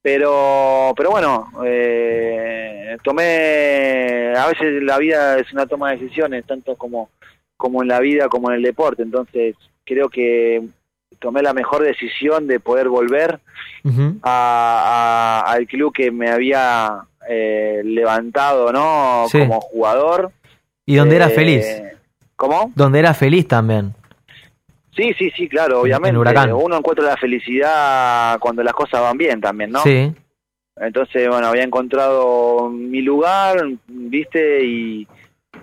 Pero, 0.00 0.94
pero 0.96 1.10
bueno, 1.10 1.50
eh, 1.66 2.96
tomé, 3.02 4.32
a 4.36 4.46
veces 4.46 4.82
la 4.82 4.96
vida 4.98 5.38
es 5.38 5.52
una 5.52 5.66
toma 5.66 5.90
de 5.90 5.98
decisiones, 5.98 6.46
tanto 6.46 6.76
como, 6.76 7.10
como 7.56 7.82
en 7.82 7.88
la 7.88 8.00
vida 8.00 8.28
como 8.28 8.48
en 8.50 8.56
el 8.56 8.62
deporte, 8.62 9.02
entonces 9.02 9.56
creo 9.84 10.08
que 10.08 10.62
tomé 11.18 11.42
la 11.42 11.52
mejor 11.52 11.82
decisión 11.82 12.46
de 12.46 12.60
poder 12.60 12.88
volver 12.88 13.40
a, 14.22 15.42
a- 15.44 15.52
al 15.52 15.66
club 15.66 15.92
que 15.92 16.10
me 16.10 16.30
había 16.30 17.00
eh, 17.28 17.82
levantado, 17.84 18.72
¿no? 18.72 19.26
Sí. 19.30 19.38
Como 19.40 19.60
jugador. 19.60 20.30
Y 20.86 20.96
donde 20.96 21.16
eras 21.16 21.32
Eh, 21.32 21.34
feliz. 21.34 21.66
¿Cómo? 22.38 22.72
Donde 22.76 23.00
eras 23.00 23.18
feliz 23.18 23.46
también. 23.48 23.92
Sí, 24.96 25.12
sí, 25.18 25.30
sí, 25.36 25.48
claro, 25.48 25.72
En- 25.74 25.78
en 25.78 25.82
obviamente. 25.82 26.18
Huracán. 26.18 26.52
Uno 26.52 26.76
encuentra 26.78 27.04
la 27.04 27.16
felicidad 27.16 28.38
cuando 28.38 28.62
las 28.62 28.72
cosas 28.74 29.00
van 29.02 29.18
bien 29.18 29.40
también, 29.40 29.70
¿no? 29.72 29.80
Sí, 29.82 30.14
Entonces, 30.80 31.28
bueno, 31.28 31.48
había 31.48 31.64
encontrado 31.64 32.70
mi 32.70 33.02
lugar, 33.02 33.58
viste, 33.88 34.64
y, 34.64 35.08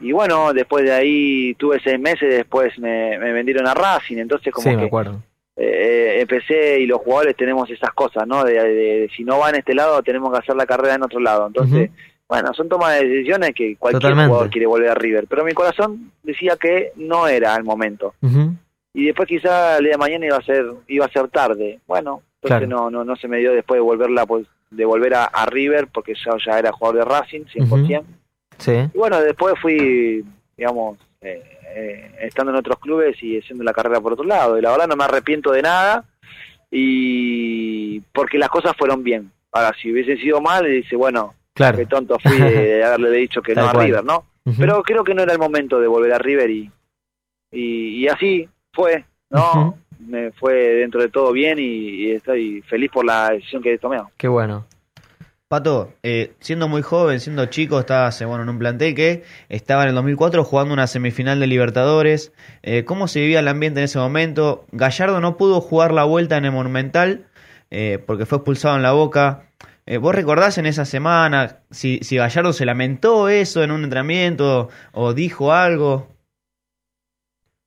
y 0.02 0.12
bueno, 0.12 0.52
después 0.52 0.84
de 0.84 0.92
ahí 0.92 1.54
tuve 1.56 1.80
seis 1.82 1.98
meses, 1.98 2.30
después 2.30 2.78
me, 2.78 3.18
me 3.18 3.32
vendieron 3.32 3.66
a 3.66 3.74
Racing, 3.74 4.18
entonces 4.18 4.52
como 4.54 4.70
Sí, 4.70 4.76
me 4.76 4.82
que 4.82 4.88
acuerdo. 4.88 5.22
eh, 5.56 6.18
empecé 6.20 6.82
y 6.82 6.86
los 6.86 7.00
jugadores 7.00 7.38
tenemos 7.38 7.70
esas 7.70 7.92
cosas, 7.94 8.28
¿no? 8.28 8.44
De, 8.44 8.54
de- 8.54 9.00
de 9.00 9.10
si 9.16 9.24
no 9.24 9.40
va 9.40 9.50
en 9.52 9.56
este 9.56 9.74
lado, 9.74 10.04
tenemos 10.04 10.34
que 10.34 10.40
hacer 10.40 10.56
la 10.58 10.66
carrera 10.66 10.96
en 10.96 11.04
otro 11.04 11.22
lado. 11.22 11.48
Entonces. 11.48 11.90
Bueno, 12.28 12.54
son 12.54 12.68
tomas 12.70 13.00
de 13.00 13.08
decisiones 13.08 13.54
que 13.54 13.76
cualquier 13.78 14.02
Totalmente. 14.02 14.28
jugador 14.30 14.50
quiere 14.50 14.66
volver 14.68 14.90
a 14.90 14.96
River, 14.96 15.26
pero 15.30 15.44
mi 15.46 15.54
corazón 15.54 16.12
decía 16.24 16.58
que 16.60 16.92
no 16.96 17.28
era 17.28 17.56
el 17.56 17.64
momento. 17.64 18.14
Y 18.94 19.06
después 19.06 19.28
quizá 19.28 19.78
el 19.78 19.84
día 19.84 19.92
de 19.94 19.98
mañana 19.98 20.26
iba 20.26 20.38
a 20.38 20.42
ser 20.44 20.66
iba 20.88 21.06
a 21.06 21.10
ser 21.12 21.28
tarde. 21.28 21.80
Bueno, 21.86 22.22
entonces 22.42 22.68
Claro. 22.68 22.68
no, 22.68 22.90
no 22.90 23.04
no 23.04 23.16
se 23.18 23.28
me 23.28 23.38
dio 23.40 23.52
después 23.54 23.78
de 23.78 23.82
volverla 23.82 24.26
pues 24.26 24.48
de 24.72 24.86
volver 24.86 25.14
a, 25.16 25.26
a 25.26 25.46
River 25.46 25.88
porque 25.94 26.14
yo 26.16 26.32
ya 26.44 26.58
era 26.60 26.72
jugador 26.72 27.00
de 27.00 27.06
Racing 27.06 27.42
100%. 27.46 28.04
Sí. 28.58 28.72
Y 28.94 28.98
bueno, 28.98 29.20
después 29.22 29.56
fui, 29.62 30.24
digamos, 30.58 30.98
eh, 31.22 31.44
eh, 31.76 32.12
estando 32.22 32.52
en 32.54 32.58
otros 32.58 32.80
clubes 32.80 33.22
y 33.22 33.38
haciendo 33.40 33.64
la 33.66 33.74
carrera 33.74 34.00
por 34.02 34.14
otro 34.14 34.24
lado. 34.26 34.58
Y 34.58 34.62
la 34.62 34.72
verdad 34.72 34.88
no 34.88 34.96
me 34.96 35.04
arrepiento 35.04 35.52
de 35.52 35.62
nada 35.62 36.06
y 36.72 38.00
porque 38.14 38.38
las 38.38 38.50
cosas 38.50 38.76
fueron 38.78 39.04
bien. 39.04 39.32
Ahora, 39.52 39.74
si 39.82 39.92
hubiese 39.92 40.18
sido 40.18 40.42
mal, 40.42 40.66
dice, 40.66 40.96
bueno, 40.96 41.34
Claro. 41.56 41.78
qué 41.78 41.86
tonto 41.86 42.20
fui 42.20 42.38
de 42.38 42.84
haberle 42.84 43.12
dicho 43.12 43.42
que 43.42 43.56
no 43.56 43.68
a. 43.68 43.74
River, 43.74 44.04
¿no? 44.04 44.26
Pero 44.60 44.84
creo 44.84 45.04
que 45.04 45.16
no 45.16 45.24
era 45.24 45.34
el 45.34 45.40
momento 45.40 45.80
de 45.80 45.88
volver 45.88 46.14
a 46.14 46.20
River 46.20 46.52
y, 46.52 46.72
y, 47.52 48.04
y 48.04 48.08
así 48.08 48.48
fue, 48.72 49.06
¿no? 49.32 49.78
Me 50.00 50.32
fue 50.34 50.54
dentro 50.54 51.02
de 51.02 51.10
todo 51.10 51.32
bien 51.32 51.58
y, 51.58 51.64
y 51.64 52.12
estoy 52.12 52.62
feliz 52.62 52.92
por 52.92 53.06
la 53.06 53.32
decisión 53.32 53.64
que 53.64 53.74
he 53.74 53.78
tomado. 53.80 54.12
Qué 54.18 54.28
bueno. 54.28 54.68
Pato, 55.48 55.94
eh, 56.04 56.34
siendo 56.40 56.68
muy 56.68 56.82
joven, 56.82 57.20
siendo 57.20 57.46
chico, 57.46 57.80
estabas 57.80 58.20
eh, 58.20 58.26
bueno, 58.26 58.44
en 58.44 58.50
un 58.50 58.60
plantel 58.60 58.94
que 58.94 59.24
estaba 59.48 59.84
en 59.84 59.90
el 59.90 59.96
2004 59.96 60.44
jugando 60.44 60.74
una 60.74 60.88
semifinal 60.88 61.40
de 61.40 61.48
Libertadores. 61.48 62.34
Eh, 62.64 62.84
¿Cómo 62.84 63.08
se 63.08 63.22
vivía 63.22 63.40
el 63.40 63.48
ambiente 63.48 63.80
en 63.80 63.86
ese 63.86 64.00
momento? 64.00 64.66
Gallardo 64.72 65.22
no 65.22 65.38
pudo 65.38 65.62
jugar 65.62 65.94
la 65.94 66.04
vuelta 66.04 66.38
en 66.38 66.46
el 66.46 66.52
Monumental 66.52 67.28
eh, 67.70 68.04
porque 68.06 68.26
fue 68.26 68.40
expulsado 68.40 68.76
en 68.76 68.82
la 68.82 68.94
boca. 68.94 69.44
Eh, 69.88 69.98
¿Vos 69.98 70.16
recordás 70.16 70.58
en 70.58 70.66
esa 70.66 70.84
semana 70.86 71.60
si, 71.70 72.00
si 72.02 72.18
Gallardo 72.18 72.54
se 72.54 72.66
lamentó 72.66 73.30
eso 73.30 73.64
en 73.64 73.72
un 73.72 73.84
entrenamiento 73.84 74.70
o 74.94 75.14
dijo 75.14 75.54
algo? 75.54 76.08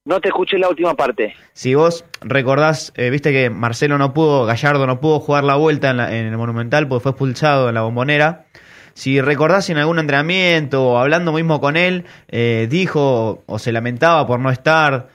No 0.05 0.21
te 0.21 0.29
escuché 0.29 0.59
la 0.59 0.69
última 0.69 0.95
parte. 0.95 1.35
Si 1.53 1.75
vos 1.75 2.05
recordás, 2.21 2.93
eh, 2.97 3.11
viste 3.11 3.31
que 3.31 3.51
Marcelo 3.51 3.99
no 3.99 4.15
pudo, 4.15 4.47
Gallardo 4.47 4.87
no 4.87 5.01
pudo 5.01 5.21
jugar 5.21 5.45
la 5.45 5.55
vuelta 5.57 5.91
en, 5.91 5.99
la- 5.99 6.17
en 6.17 6.27
el 6.27 6.37
Monumental 6.37 6.89
porque 6.89 7.03
fue 7.03 7.11
expulsado 7.13 7.69
en 7.69 7.75
la 7.75 7.83
bombonera. 7.83 8.47
Si 8.95 9.21
recordás 9.21 9.71
en 9.71 9.79
algún 9.79 10.01
entrenamiento 10.01 10.85
o 10.89 10.99
hablando 10.99 11.33
mismo 11.33 11.61
con 11.61 11.77
él, 11.77 12.05
eh, 12.29 12.67
dijo 12.69 13.45
o 13.47 13.59
se 13.61 13.71
lamentaba 13.71 14.27
por 14.27 14.41
no 14.41 14.51
estar, 14.51 15.09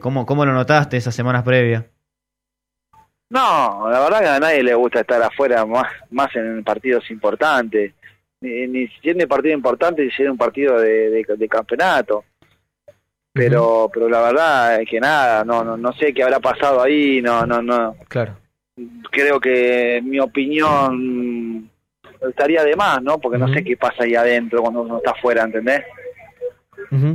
¿cómo, 0.00 0.24
¿cómo 0.24 0.44
lo 0.44 0.52
notaste 0.52 0.96
esas 0.96 1.16
semanas 1.16 1.42
previas? 1.42 1.84
No, 3.30 3.88
la 3.90 4.00
verdad 4.00 4.20
que 4.20 4.26
a 4.28 4.40
nadie 4.40 4.62
le 4.62 4.74
gusta 4.74 5.00
estar 5.00 5.22
afuera 5.22 5.66
más, 5.66 5.86
más 6.10 6.34
en 6.36 6.64
partidos 6.64 7.10
importantes. 7.10 7.92
Ni, 8.40 8.66
ni 8.68 8.86
siendo 9.02 9.24
un 9.24 9.28
partido 9.28 9.54
importante, 9.54 10.04
ni 10.04 10.10
siendo 10.12 10.32
un 10.32 10.38
partido 10.38 10.78
de, 10.80 11.10
de- 11.10 11.36
de 11.36 11.48
campeonato. 11.48 12.24
Pero, 13.32 13.90
pero 13.92 14.08
la 14.08 14.20
verdad 14.22 14.80
es 14.80 14.88
que 14.88 14.98
nada, 14.98 15.44
no, 15.44 15.62
no, 15.62 15.76
no 15.76 15.92
sé 15.92 16.12
qué 16.14 16.22
habrá 16.22 16.40
pasado 16.40 16.82
ahí, 16.82 17.20
no, 17.22 17.44
no, 17.46 17.60
no. 17.62 17.94
Claro. 18.08 18.36
Creo 19.10 19.38
que 19.38 20.00
mi 20.02 20.18
opinión 20.18 21.70
estaría 22.28 22.64
de 22.64 22.74
más, 22.76 23.02
¿no? 23.02 23.18
Porque 23.18 23.38
no 23.38 23.52
sé 23.52 23.62
qué 23.62 23.76
pasa 23.76 24.04
ahí 24.04 24.14
adentro 24.14 24.60
cuando 24.62 24.82
uno 24.82 24.98
está 24.98 25.10
afuera, 25.12 25.42
¿entendés? 25.42 25.84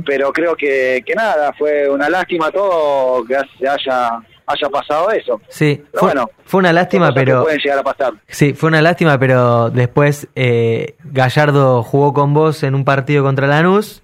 Pero 0.06 0.32
creo 0.32 0.54
que, 0.56 1.02
que 1.04 1.14
nada, 1.14 1.52
fue 1.54 1.88
una 1.90 2.08
lástima 2.08 2.50
todo 2.50 3.24
que 3.24 3.36
se 3.58 3.66
haya, 3.68 4.20
haya 4.46 4.68
pasado 4.68 5.10
eso. 5.10 5.40
Sí, 5.48 5.76
Pero 5.90 6.00
fue, 6.00 6.08
bueno, 6.12 6.30
fue 6.44 6.58
una 6.58 6.72
lástima, 6.72 7.12
pero 7.14 7.44
pueden 7.44 7.58
llegar 7.60 7.78
a 7.78 7.82
pasar. 7.82 8.12
sí, 8.28 8.52
fue 8.54 8.68
una 8.68 8.82
lástima, 8.82 9.18
pero 9.18 9.70
después 9.70 10.28
eh, 10.34 10.96
Gallardo 11.04 11.82
jugó 11.82 12.12
con 12.12 12.34
vos 12.34 12.62
en 12.62 12.74
un 12.74 12.84
partido 12.84 13.22
contra 13.24 13.46
Lanús, 13.46 14.02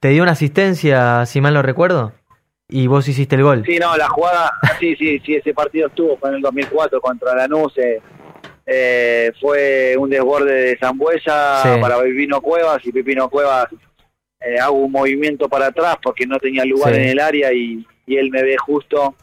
te 0.00 0.08
dio 0.08 0.22
una 0.22 0.32
asistencia, 0.32 1.24
si 1.26 1.40
mal 1.40 1.54
no 1.54 1.62
recuerdo, 1.62 2.12
y 2.68 2.86
vos 2.86 3.08
hiciste 3.08 3.36
el 3.36 3.42
gol. 3.42 3.62
Sí, 3.66 3.78
no, 3.78 3.96
la 3.96 4.08
jugada, 4.08 4.52
sí, 4.80 4.94
sí, 4.96 5.18
sí, 5.24 5.34
ese 5.36 5.54
partido 5.54 5.88
estuvo, 5.88 6.16
fue 6.18 6.28
en 6.30 6.36
el 6.36 6.42
2004 6.42 7.00
contra 7.00 7.34
Lanús, 7.34 7.76
eh, 7.78 8.00
eh, 8.66 9.32
fue 9.40 9.94
un 9.98 10.10
desborde 10.10 10.52
de 10.52 10.78
Zambuesa 10.78 11.62
Sí. 11.62 11.80
para 11.80 12.00
Pipino 12.02 12.40
Cuevas 12.40 12.78
y 12.84 12.92
Pipino 12.92 13.28
Cuevas 13.28 13.66
eh, 14.40 14.58
hago 14.60 14.76
un 14.76 14.92
movimiento 14.92 15.48
para 15.48 15.66
atrás 15.66 15.96
porque 16.02 16.26
no 16.26 16.38
tenía 16.38 16.64
lugar 16.64 16.94
Sí. 16.94 17.00
en 17.00 17.08
el 17.08 17.18
área 17.20 17.52
y, 17.52 17.84
y 18.06 18.16
él 18.16 18.30
me 18.30 18.42
ve 18.42 18.56
justo 18.58 19.14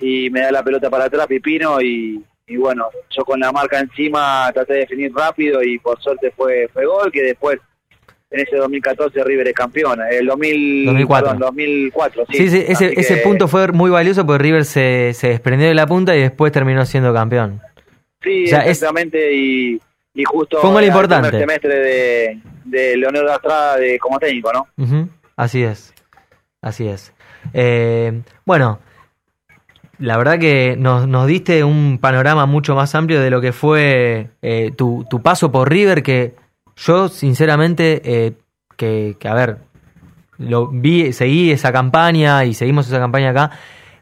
Y 0.00 0.30
me 0.30 0.40
da 0.40 0.50
la 0.50 0.62
pelota 0.62 0.90
para 0.90 1.04
atrás 1.04 1.26
Pipino 1.26 1.80
y, 1.80 2.22
y 2.46 2.56
bueno, 2.56 2.86
yo 3.10 3.24
con 3.24 3.38
la 3.38 3.52
marca 3.52 3.78
encima 3.78 4.50
traté 4.52 4.74
de 4.74 4.78
definir 4.80 5.12
rápido 5.14 5.62
y 5.62 5.78
por 5.78 6.00
suerte 6.02 6.32
fue, 6.36 6.68
fue 6.72 6.84
gol 6.86 7.12
que 7.12 7.22
después 7.22 7.58
en 8.30 8.40
ese 8.40 8.56
2014 8.56 9.22
River 9.24 9.48
es 9.48 9.54
campeón, 9.54 10.00
el 10.10 10.26
2000, 10.26 10.86
2004. 10.86 11.26
perdón, 11.28 11.40
2004, 11.40 12.24
sí. 12.30 12.36
Sí, 12.38 12.48
sí, 12.48 12.64
ese, 12.66 12.98
ese 12.98 13.18
punto 13.18 13.46
fue 13.46 13.68
muy 13.68 13.90
valioso 13.90 14.24
porque 14.24 14.42
River 14.42 14.64
se, 14.64 15.12
se 15.14 15.28
desprendió 15.28 15.68
de 15.68 15.74
la 15.74 15.86
punta 15.86 16.16
y 16.16 16.20
después 16.22 16.50
terminó 16.50 16.84
siendo 16.86 17.12
campeón. 17.12 17.60
Sí, 18.22 18.44
O 18.44 18.48
sea, 18.48 18.60
es- 18.60 18.70
exactamente, 18.70 19.34
y, 19.34 19.78
y 20.14 20.24
justo 20.24 20.58
Fue 20.62 20.80
el 20.80 20.86
importante. 20.88 21.28
primer 21.28 21.42
semestre 21.60 21.74
de, 21.78 22.40
de 22.64 22.96
Leonardo 22.96 23.32
Astrada 23.32 23.76
de, 23.76 23.98
como 23.98 24.18
técnico, 24.18 24.50
¿no? 24.52 24.66
Ujú, 24.82 25.08
Así 25.36 25.62
es, 25.62 25.92
así 26.62 26.88
es. 26.88 27.12
Eh, 27.52 28.22
bueno, 28.46 28.80
la 30.02 30.16
verdad 30.16 30.38
que 30.40 30.74
nos, 30.78 31.06
nos 31.06 31.28
diste 31.28 31.62
un 31.62 31.98
panorama 32.00 32.44
mucho 32.46 32.74
más 32.74 32.94
amplio 32.96 33.20
de 33.20 33.30
lo 33.30 33.40
que 33.40 33.52
fue 33.52 34.30
eh, 34.42 34.72
tu, 34.76 35.06
tu 35.08 35.22
paso 35.22 35.52
por 35.52 35.70
River, 35.70 36.02
que 36.02 36.34
yo 36.76 37.08
sinceramente, 37.08 38.02
eh, 38.04 38.32
que, 38.76 39.16
a 39.24 39.34
ver, 39.34 39.58
lo 40.38 40.66
vi, 40.66 41.12
seguí 41.12 41.52
esa 41.52 41.72
campaña 41.72 42.44
y 42.44 42.52
seguimos 42.54 42.88
esa 42.88 42.98
campaña 42.98 43.30
acá, 43.30 43.52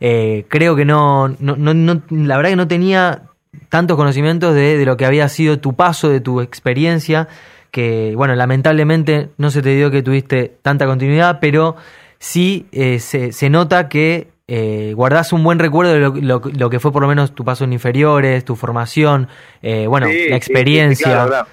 eh, 0.01 0.47
creo 0.49 0.75
que 0.75 0.87
no, 0.87 1.29
no, 1.39 1.57
no, 1.57 1.75
no- 1.75 2.01
la 2.11 2.37
verdad 2.39 2.51
que 2.51 2.57
no 2.57 2.69
tenía 2.69 3.25
tantos 3.69 3.99
conocimientos 3.99 4.55
de, 4.55 4.79
de 4.79 4.85
lo 4.87 4.97
que 4.97 5.05
había 5.05 5.29
sido 5.29 5.59
tu 5.59 5.75
paso, 5.75 6.09
de 6.09 6.21
tu 6.21 6.41
experiencia, 6.41 7.29
que 7.71 8.15
bueno, 8.17 8.35
lamentablemente 8.37 9.29
no 9.37 9.51
se 9.51 9.61
te 9.61 9.77
dio 9.77 9.91
que 9.91 10.03
tuviste 10.03 10.57
tanta 10.63 10.87
continuidad, 10.87 11.41
pero 11.43 11.77
sí 12.19 12.67
se, 12.73 13.33
se 13.33 13.51
nota 13.51 13.91
que 13.91 14.29
eh, 14.53 14.93
guardás 14.97 15.33
un 15.33 15.45
buen 15.45 15.59
recuerdo 15.61 15.93
de 15.93 16.01
lo, 16.01 16.15
lo- 16.17 16.43
lo 16.45 16.71
que 16.71 16.81
fue 16.81 16.91
por 16.93 17.03
lo 17.03 17.09
menos 17.09 17.35
tu 17.35 17.45
paso 17.45 17.63
en 17.65 17.73
inferiores, 17.73 18.45
tu 18.45 18.57
formación, 18.57 19.29
eh, 19.63 19.87
bueno, 19.87 20.09
Sí, 20.09 20.29
la 20.29 20.35
experiencia, 20.37 21.07
sí, 21.07 21.13
claro, 21.13 21.29
claro. 21.29 21.47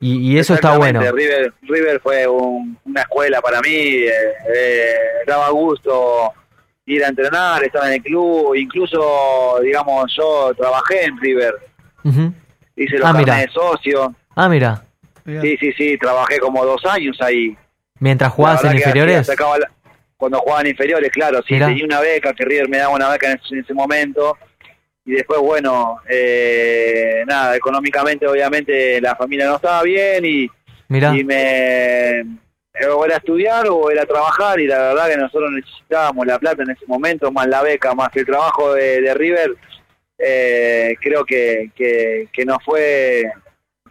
y, 0.00 0.32
y 0.34 0.38
eso 0.38 0.52
está 0.54 0.76
bueno. 0.76 1.00
River, 1.00 1.54
River 1.62 2.00
fue 2.00 2.26
un- 2.26 2.78
una 2.84 3.00
escuela 3.00 3.40
para 3.40 3.60
mí, 3.62 3.70
eh, 3.70 4.10
eh, 4.54 4.94
daba 5.26 5.48
gusto 5.48 6.32
ir 6.84 7.02
a 7.04 7.08
entrenar, 7.08 7.64
estar 7.64 7.86
en 7.86 7.94
el 7.94 8.02
club, 8.02 8.54
incluso, 8.54 9.58
digamos, 9.62 10.14
yo 10.16 10.52
trabajé 10.56 11.06
en 11.06 11.18
River, 11.18 11.54
Ujú. 12.04 12.32
hice 12.76 12.98
los 12.98 13.08
Ah, 13.08 13.12
de 13.14 13.48
socio, 13.52 14.14
Ah, 14.36 14.48
mira, 14.50 14.84
sí, 15.24 15.56
sí, 15.58 15.72
sí, 15.72 15.98
trabajé 15.98 16.38
como 16.38 16.64
dos 16.66 16.84
años 16.84 17.16
ahí. 17.22 17.56
mientras 17.98 18.30
jugabas 18.30 18.62
en 18.64 18.74
inferiores, 18.76 19.26
sacaba 19.26 19.58
la- 19.58 19.70
cuando 20.16 20.38
jugaban 20.38 20.66
inferiores, 20.66 21.10
claro, 21.10 21.42
sí, 21.46 21.54
Mirá. 21.54 21.66
tenía 21.66 21.84
una 21.84 22.00
beca, 22.00 22.32
que 22.32 22.44
River 22.44 22.68
me 22.68 22.78
daba 22.78 22.94
una 22.94 23.10
beca 23.10 23.30
en 23.30 23.38
ese, 23.38 23.54
en 23.54 23.60
ese 23.60 23.74
momento. 23.74 24.36
Y 25.04 25.12
después, 25.12 25.40
bueno, 25.40 26.00
eh, 26.08 27.22
nada, 27.26 27.54
económicamente 27.54 28.26
obviamente 28.26 29.00
la 29.00 29.14
familia 29.14 29.46
no 29.46 29.56
estaba 29.56 29.82
bien 29.82 30.24
y, 30.24 30.48
mira, 30.88 31.14
y 31.16 31.22
me 31.22 32.24
o 32.90 33.04
era 33.04 33.16
estudiar 33.16 33.66
o 33.68 33.90
era 33.90 34.04
trabajar 34.04 34.60
y 34.60 34.66
la 34.66 34.78
verdad 34.78 35.08
que 35.08 35.16
nosotros 35.16 35.50
necesitábamos 35.52 36.26
la 36.26 36.38
plata 36.38 36.62
en 36.62 36.70
ese 36.70 36.84
momento, 36.86 37.30
más 37.32 37.46
la 37.46 37.62
beca, 37.62 37.94
más 37.94 38.10
que 38.10 38.20
el 38.20 38.26
trabajo 38.26 38.74
de, 38.74 39.00
de 39.00 39.14
River, 39.14 39.54
eh, 40.18 40.94
creo 41.00 41.24
que, 41.24 41.70
que, 41.74 42.28
que 42.32 42.44
nos 42.44 42.58
fue, 42.64 43.24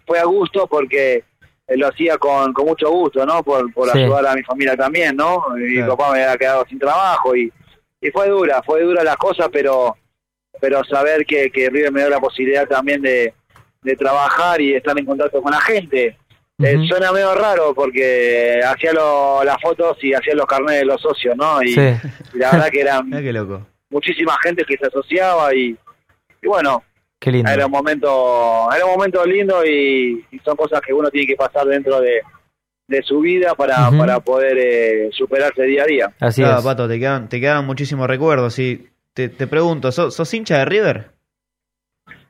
fue 0.06 0.20
a 0.20 0.26
gusto 0.26 0.68
porque 0.68 1.16
eh, 1.16 1.24
lo 1.68 1.88
hacía 1.88 2.18
con, 2.18 2.54
con 2.54 2.66
mucho 2.68 2.90
gusto, 2.92 3.26
¿no? 3.26 3.42
Por, 3.44 3.74
por 3.74 3.90
Sí. 3.92 4.00
ayudar 4.00 4.28
a 4.28 4.36
mi 4.36 4.44
familia 4.44 4.76
también, 4.78 5.16
¿no? 5.16 5.46
Mi 5.56 5.76
Claro. 5.76 5.98
papá 5.98 6.14
me 6.14 6.24
había 6.24 6.38
quedado 6.38 6.66
sin 6.70 6.78
trabajo 6.80 7.36
y, 7.36 7.52
y 8.02 8.12
fue 8.12 8.30
dura, 8.30 8.62
fue 8.64 8.82
dura 8.84 9.04
la 9.04 9.16
cosa, 9.18 9.50
pero 9.50 9.96
pero 10.62 10.84
saber 10.86 11.26
que, 11.26 11.50
que 11.52 11.70
River 11.70 11.92
me 11.92 12.00
dio 12.02 12.10
la 12.10 12.20
posibilidad 12.22 12.66
también 12.66 13.02
de, 13.02 13.34
de 13.82 13.96
trabajar 13.98 14.62
y 14.62 14.72
de 14.72 14.78
estar 14.78 14.98
en 14.98 15.06
contacto 15.06 15.42
con 15.42 15.52
la 15.52 15.60
gente. 15.60 16.18
Eh, 16.64 16.78
suena 16.88 17.12
medio 17.12 17.36
raro 17.36 17.74
porque 17.76 18.62
hacía 18.66 18.94
lo- 18.94 19.44
las 19.44 19.58
fotos 19.62 19.98
y 20.02 20.14
hacía 20.14 20.34
los 20.34 20.46
carnets 20.46 20.80
de 20.80 20.86
los 20.86 21.02
socios, 21.02 21.36
¿no? 21.36 21.62
Y, 21.62 21.74
sí, 21.74 21.82
y 22.34 22.38
la 22.38 22.52
verdad 22.52 22.70
que 22.70 22.80
eran 22.80 23.10
loco. 23.34 23.68
muchísima 23.90 24.38
gente 24.42 24.64
que 24.64 24.78
se 24.78 24.86
asociaba 24.88 25.54
y, 25.54 25.78
y 26.42 26.48
bueno, 26.48 26.82
Qué 27.20 27.32
lindo. 27.32 27.50
Era 27.52 27.66
un 27.66 27.72
momento, 27.72 28.70
era 28.76 28.86
un 28.86 28.92
momento 28.92 29.26
lindo 29.26 29.66
y, 29.66 30.26
y 30.32 30.40
son 30.40 30.56
cosas 30.56 30.82
que 30.82 30.94
uno 30.94 31.10
tiene 31.10 31.26
que 31.28 31.36
pasar 31.36 31.66
dentro 31.66 32.00
de, 32.02 32.22
de 32.88 33.02
su 33.02 33.20
vida 33.22 33.56
para, 33.56 33.90
para 33.92 34.20
poder 34.20 34.58
eh, 34.60 35.10
superarse 35.12 35.64
día 35.64 35.84
a 35.84 35.88
día. 35.88 36.14
Así 36.20 36.42
Claro, 36.42 36.60
es. 36.60 36.64
Pato, 36.66 36.88
te 36.88 37.00
quedan, 37.00 37.28
te 37.30 37.40
quedaron 37.40 37.66
muchísimos 37.66 38.08
recuerdos. 38.08 38.60
Y 38.60 38.90
te, 39.14 39.30
te 39.30 39.48
pregunto, 39.48 39.92
¿sos, 39.92 40.14
sos 40.14 40.34
hincha 40.34 40.60
de 40.60 40.66
River? 40.66 41.12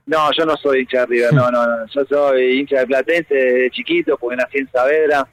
No, 0.06 0.30
yo 0.38 0.46
no 0.46 0.56
soy 0.56 0.82
hincha 0.82 1.00
de 1.02 1.06
River, 1.08 1.34
no, 1.34 1.50
no, 1.52 1.66
no. 1.66 1.86
Yo 1.88 2.06
soy 2.08 2.60
hincha 2.60 2.80
de 2.80 2.88
Platense 2.88 3.34
desde 3.34 3.72
chiquito 3.72 4.18
porque 4.18 4.38
nací 4.38 4.60
en 4.60 4.70
Saavedra. 4.72 5.28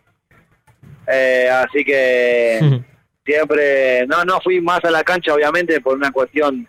Eh, 1.06 1.48
así 1.50 1.84
que 1.84 2.58
siempre, 3.24 4.06
no, 4.06 4.24
no 4.24 4.40
fui 4.40 4.60
más 4.60 4.82
a 4.84 4.90
la 4.90 5.04
cancha 5.04 5.34
obviamente 5.34 5.80
por 5.80 5.96
una 5.96 6.10
cuestión 6.10 6.66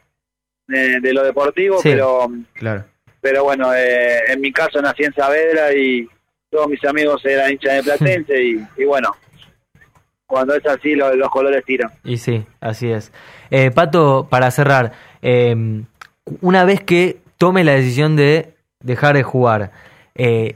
eh, 0.69 0.99
de 1.02 1.13
lo 1.13 1.23
deportivo, 1.23 1.80
Sí. 1.82 1.89
pero 1.91 2.28
Claro. 2.54 2.86
pero 3.21 3.43
bueno, 3.43 3.73
eh, 3.73 4.19
en 4.32 4.41
mi 4.41 4.52
caso 4.52 4.82
nací 4.82 5.04
en 5.04 5.13
Saavedra 5.13 5.73
y 5.73 6.08
todos 6.49 6.67
mis 6.67 6.84
amigos 6.86 7.23
eran 7.26 7.52
hinchas 7.52 7.78
de 7.78 7.84
Platense 7.97 8.43
y, 8.43 8.67
y 8.78 8.86
bueno, 8.86 9.12
cuando 10.26 10.56
es 10.56 10.65
así 10.65 10.95
lo- 10.95 11.15
los 11.15 11.30
colores 11.30 11.63
tiran. 11.65 11.91
Y 12.04 12.17
sí, 12.17 12.45
así 12.60 12.91
es. 12.91 13.12
Eh, 13.52 13.71
Pato, 13.71 14.28
para 14.30 14.49
cerrar, 14.52 14.93
eh, 15.21 15.56
una 16.41 16.63
vez 16.65 16.82
que 16.84 17.17
tome 17.38 17.63
la 17.63 17.73
decisión 17.73 18.15
de 18.15 18.54
dejar 18.80 19.15
de 19.15 19.23
jugar, 19.23 19.71
eh, 20.15 20.56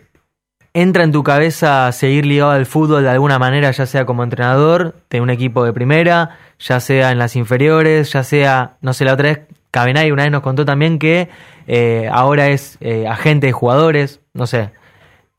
¿entra 0.74 1.04
en 1.04 1.12
tu 1.12 1.24
cabeza 1.24 1.92
seguir 1.92 2.26
ligado 2.26 2.52
al 2.52 2.66
fútbol 2.66 3.04
de 3.04 3.10
alguna 3.10 3.40
manera, 3.40 3.70
ya 3.72 3.86
sea 3.86 4.06
como 4.06 4.24
entrenador 4.24 4.96
de 5.10 5.22
un 5.22 5.30
equipo 5.30 5.64
de 5.66 5.74
primera, 5.74 6.38
ya 6.60 6.80
sea 6.80 7.12
en 7.12 7.20
las 7.20 7.36
inferiores, 7.36 8.12
ya 8.14 8.24
sea, 8.24 8.78
no 8.82 8.94
sé, 8.94 9.06
la 9.06 9.14
otra 9.14 9.30
vez, 9.30 9.40
Cabenay 9.72 10.12
una 10.12 10.24
vez 10.24 10.32
nos 10.32 10.42
contó 10.42 10.66
también 10.66 10.98
que 11.00 11.28
eh, 11.68 12.10
ahora 12.12 12.50
es 12.50 12.78
eh, 12.82 13.06
agente 13.08 13.48
de 13.48 13.54
jugadores, 13.54 14.22
no 14.34 14.48
sé. 14.48 14.72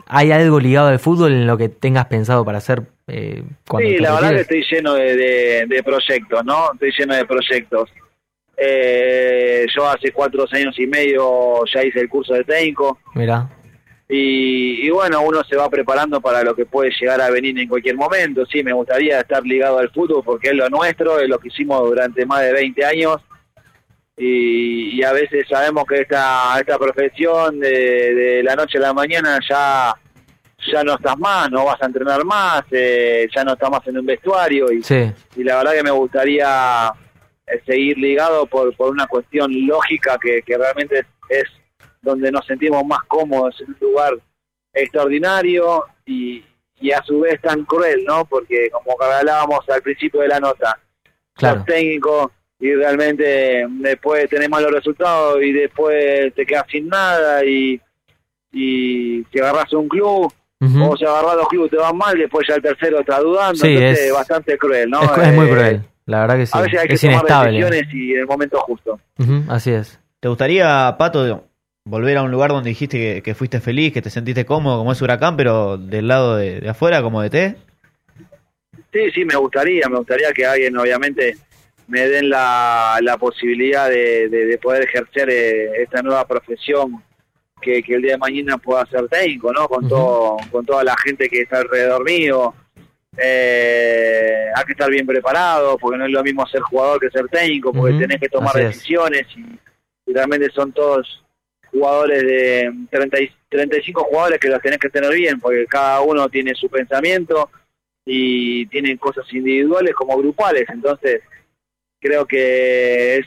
¿Hay 0.07 0.33
algo 0.33 0.59
ligado 0.61 0.89
al 0.89 0.99
fútbol 0.99 1.33
en 1.33 1.47
lo 1.47 1.59
que 1.59 1.69
tengas 1.69 2.07
pensado 2.07 2.45
para 2.45 2.59
hacer 2.59 2.83
eh, 3.09 3.43
cuando 3.69 3.89
Sí, 3.91 3.97
te 3.97 4.03
la 4.03 4.15
verdad 4.15 4.31
que 4.31 4.41
estoy 4.41 4.65
lleno 4.71 4.95
de, 4.95 5.17
de- 5.17 5.67
de 5.67 5.83
proyectos, 5.83 6.45
¿no? 6.45 6.73
Estoy 6.73 6.93
lleno 6.99 7.15
de 7.15 7.25
proyectos. 7.27 7.91
Eh, 8.57 9.67
yo 9.75 9.89
hace 9.89 10.11
cuatro 10.13 10.45
años 10.51 10.77
y 10.79 10.87
medio 10.87 11.65
ya 11.73 11.85
hice 11.85 12.01
el 12.01 12.09
curso 12.09 12.35
de 12.35 12.43
técnico 12.43 12.99
Mirá. 13.15 13.49
y, 14.09 14.85
y 14.87 14.91
bueno, 14.91 15.21
uno 15.23 15.45
se 15.45 15.55
va 15.57 15.71
preparando 15.71 16.21
para 16.21 16.43
lo 16.43 16.57
que 16.57 16.67
puede 16.67 16.91
llegar 17.01 17.21
a 17.21 17.31
venir 17.31 17.57
en 17.59 17.69
cualquier 17.69 17.97
momento. 17.97 18.45
Sí, 18.47 18.65
me 18.65 18.73
gustaría 18.73 19.21
estar 19.21 19.45
ligado 19.45 19.79
al 19.79 19.91
fútbol 19.91 20.23
porque 20.25 20.49
es 20.49 20.55
lo 20.55 20.69
nuestro, 20.71 21.21
es 21.21 21.29
lo 21.29 21.39
que 21.39 21.49
hicimos 21.49 21.81
durante 21.89 22.27
más 22.27 22.43
de 22.43 22.53
20 22.53 22.85
años 22.85 23.17
y, 24.19 24.99
y 24.99 25.03
a 25.05 25.13
veces 25.13 25.47
sabemos 25.49 25.85
que 25.87 26.01
esta, 26.01 26.59
esta 26.59 26.79
profesión 26.79 27.59
de, 27.61 28.15
de 28.15 28.43
la 28.43 28.57
noche 28.57 28.79
a 28.79 28.83
la 28.83 28.93
mañana 28.93 29.39
ya 29.49 29.95
ya 30.73 30.83
no 30.83 30.95
estás 30.97 31.17
más, 31.19 31.51
no 31.51 31.65
vas 31.65 31.81
a 31.81 31.87
entrenar 31.87 32.25
más, 32.25 32.63
eh, 32.73 33.29
ya 33.35 33.45
no 33.45 33.53
estás 33.55 33.71
más 33.71 33.87
en 33.87 33.97
un 33.99 34.05
vestuario 34.05 34.71
y, 34.73 34.83
Sí. 34.83 35.11
y 35.37 35.45
la 35.45 35.57
verdad 35.59 35.73
que 35.75 35.83
me 35.85 35.91
gustaría 35.93 36.93
eh, 37.47 37.63
seguir 37.65 37.97
ligado 37.97 38.45
por, 38.47 38.75
por 38.77 38.91
una 38.91 39.07
cuestión 39.07 39.51
lógica 39.67 40.19
que, 40.21 40.43
que 40.43 40.59
realmente 40.59 41.07
es, 41.31 41.45
donde 42.03 42.31
nos 42.33 42.45
sentimos 42.45 42.85
más 42.85 42.99
cómodos 43.07 43.59
en 43.61 43.69
un 43.69 43.77
lugar 43.81 44.13
extraordinario 44.75 45.85
y, 46.07 46.45
y 46.81 46.93
a 46.93 47.03
su 47.03 47.21
vez 47.21 47.41
tan 47.41 47.65
cruel, 47.65 48.05
¿no? 48.05 48.25
Porque 48.25 48.69
como 48.71 48.97
hablábamos 49.01 49.61
al 49.69 49.83
principio 49.83 50.21
de 50.21 50.29
la 50.29 50.41
nota, 50.41 50.79
Claro. 51.35 51.59
sos 51.59 51.67
técnico 51.67 52.33
y 52.61 52.75
realmente 52.75 53.67
después 53.69 54.29
tenés 54.29 54.49
malos 54.49 54.73
resultados 54.73 55.41
y 55.43 55.53
después 55.53 56.35
te 56.35 56.45
quedas 56.45 56.65
sin 56.71 56.89
nada 56.89 57.45
y, 57.45 57.81
y 58.53 59.25
si 59.33 59.39
agarras 59.39 59.73
un 59.75 59.89
club 59.89 60.33
Ujú. 60.61 60.85
o 60.91 60.97
si 60.97 61.05
agarras 61.05 61.37
dos 61.37 61.49
clubes 61.49 61.71
te 61.71 61.77
van 61.77 61.97
mal, 61.97 62.19
después 62.19 62.47
ya 62.49 62.57
el 62.57 62.63
tercero 62.63 62.99
está 63.01 63.21
dudando, 63.21 63.55
Sí, 63.65 63.69
entonces 63.69 64.07
es- 64.07 64.13
bastante 64.13 64.59
cruel, 64.59 64.91
¿no? 64.91 65.03
es, 65.03 65.29
es 65.29 65.35
muy 65.35 65.47
Eh, 65.47 65.51
cruel, 65.51 65.83
la 66.07 66.21
verdad 66.23 66.37
que 66.37 66.47
sí. 66.47 66.59
A 66.59 66.63
veces 66.63 66.81
hay 66.81 66.89
que 66.89 66.95
es 66.95 67.01
tomar 67.01 67.15
inestable. 67.21 67.51
decisiones 67.53 67.95
y 67.95 68.13
en 68.15 68.19
el 68.21 68.27
momento 68.27 68.59
justo. 68.61 68.99
Así 69.49 69.71
es. 69.71 70.01
¿Te 70.21 70.27
gustaría, 70.29 70.97
Pato, 70.99 71.45
volver 71.85 72.17
a 72.17 72.23
un 72.25 72.33
lugar 72.33 72.51
donde 72.51 72.71
dijiste 72.71 72.99
que, 72.99 73.23
que 73.23 73.35
fuiste 73.37 73.61
feliz, 73.61 73.93
que 73.93 74.03
te 74.03 74.11
sentiste 74.11 74.45
cómodo, 74.45 74.79
como 74.79 74.91
es 74.91 75.01
Huracán, 75.01 75.37
pero 75.37 75.77
del 75.79 76.09
lado 76.09 76.37
de, 76.37 76.61
de 76.61 76.69
afuera, 76.69 77.03
como 77.03 77.23
de 77.23 77.31
T? 77.31 77.57
Sí, 78.93 79.11
sí, 79.15 79.25
me 79.25 79.37
gustaría, 79.37 79.89
me 79.89 79.99
gustaría 79.99 80.33
que 80.33 80.45
alguien 80.47 80.77
obviamente 80.77 81.37
me 81.89 82.07
den 82.09 82.29
la, 82.31 82.99
la 83.03 83.17
posibilidad 83.19 83.89
de, 83.89 84.29
de- 84.29 84.47
de 84.47 84.59
poder 84.59 84.85
ejercer 84.85 85.29
eh, 85.31 85.83
esta 85.83 86.03
nueva 86.03 86.27
profesión 86.27 87.03
que, 87.61 87.83
que 87.83 87.95
el 87.95 88.03
día 88.03 88.13
de 88.13 88.19
mañana 88.19 88.57
pueda 88.59 88.87
ser 88.87 89.09
técnico, 89.09 89.53
¿no? 89.53 89.67
Con 89.69 89.89
todo, 89.89 90.37
con 90.51 90.65
toda 90.65 90.85
la 90.85 90.97
gente 90.99 91.29
que 91.29 91.41
está 91.43 91.59
alrededor 91.59 92.05
mío. 92.05 92.55
Eh, 93.17 94.47
hay 94.55 94.65
que 94.65 94.73
estar 94.73 94.91
bien 94.91 95.07
preparado, 95.07 95.77
porque 95.79 95.99
no 95.99 96.05
es 96.07 96.13
lo 96.13 96.23
mismo 96.23 96.47
ser 96.47 96.61
jugador 96.63 97.01
que 97.01 97.11
ser 97.11 97.27
técnico, 97.29 97.73
porque 97.73 97.95
Ujú, 97.95 98.03
tenés 98.03 98.21
que 98.21 98.29
tomar 98.29 98.55
así 98.57 98.67
decisiones 98.67 99.27
y, 99.37 99.41
y 100.11 100.15
realmente 100.15 100.51
son 100.51 100.73
todos 100.73 101.25
jugadores 101.73 102.23
de 102.23 102.73
30 102.91 103.21
y- 103.21 103.31
35 103.49 104.05
jugadores 104.05 104.39
que 104.39 104.49
los 104.49 104.61
tenés 104.63 104.79
que 104.79 104.89
tener 104.91 105.13
bien, 105.15 105.41
porque 105.41 105.67
cada 105.67 106.01
uno 106.01 106.29
tiene 106.29 106.55
su 106.55 106.69
pensamiento 106.69 107.51
y 108.05 108.67
tienen 108.67 108.97
cosas 108.99 109.25
individuales 109.33 109.95
como 109.95 110.17
grupales, 110.17 110.65
entonces 110.69 111.21
creo 112.01 112.27
que 112.27 113.19
es 113.19 113.27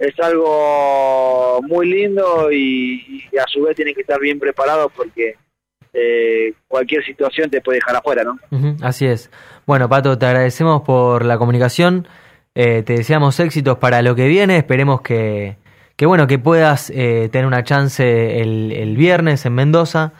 es 0.00 0.18
algo 0.18 1.60
muy 1.62 1.86
lindo 1.86 2.50
y, 2.50 3.22
a 3.38 3.46
su 3.46 3.62
vez 3.62 3.76
tienen 3.76 3.94
que 3.94 4.00
estar 4.00 4.18
bien 4.18 4.38
preparados 4.38 4.90
porque 4.96 5.34
eh, 5.92 6.54
cualquier 6.66 7.04
situación 7.04 7.50
te 7.50 7.60
puede 7.60 7.76
dejar 7.76 7.96
afuera, 7.96 8.24
¿no? 8.24 8.38
Así 8.80 9.06
es. 9.06 9.30
Bueno, 9.66 9.88
Pato, 9.90 10.16
te 10.16 10.24
agradecemos 10.24 10.82
por 10.82 11.26
la 11.26 11.36
comunicación. 11.36 12.08
Eh, 12.54 12.82
te 12.82 12.94
deseamos 12.94 13.38
éxitos 13.40 13.76
para 13.76 14.00
lo 14.00 14.14
que 14.14 14.26
viene. 14.26 14.56
Esperemos 14.56 15.02
que, 15.02 15.58
que 15.96 16.06
bueno, 16.06 16.26
que 16.26 16.38
puedas 16.38 16.88
eh, 16.90 17.28
tener 17.30 17.46
una 17.46 17.62
chance 17.62 18.40
el, 18.40 18.72
el 18.72 18.96
viernes 18.96 19.44
en 19.44 19.52
Mendoza. 19.54 20.14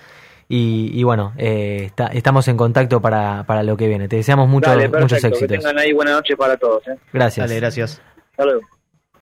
Y, 0.53 0.91
y 0.93 1.05
bueno, 1.05 1.33
eh, 1.39 1.85
está- 1.87 2.09
estamos 2.09 2.49
en 2.49 2.57
contacto 2.57 3.01
para, 3.01 3.45
para 3.45 3.63
lo 3.63 3.77
que 3.77 3.87
viene. 3.87 4.09
Te 4.09 4.17
deseamos 4.17 4.49
mucho- 4.49 4.69
Dale, 4.69 4.89
muchos. 4.89 5.21
Que 5.21 5.29
éxitos. 5.29 5.47
tengan 5.49 5.79
ahí 5.79 5.93
buena 5.93 6.11
noche 6.11 6.37
para 6.37 6.57
todos. 6.57 6.85
¿eh? 6.89 6.97
Gracias. 7.13 7.49
Dale, 7.49 7.61
gracias. 7.61 8.03
Hasta 8.33 8.45
luego. 8.47 8.63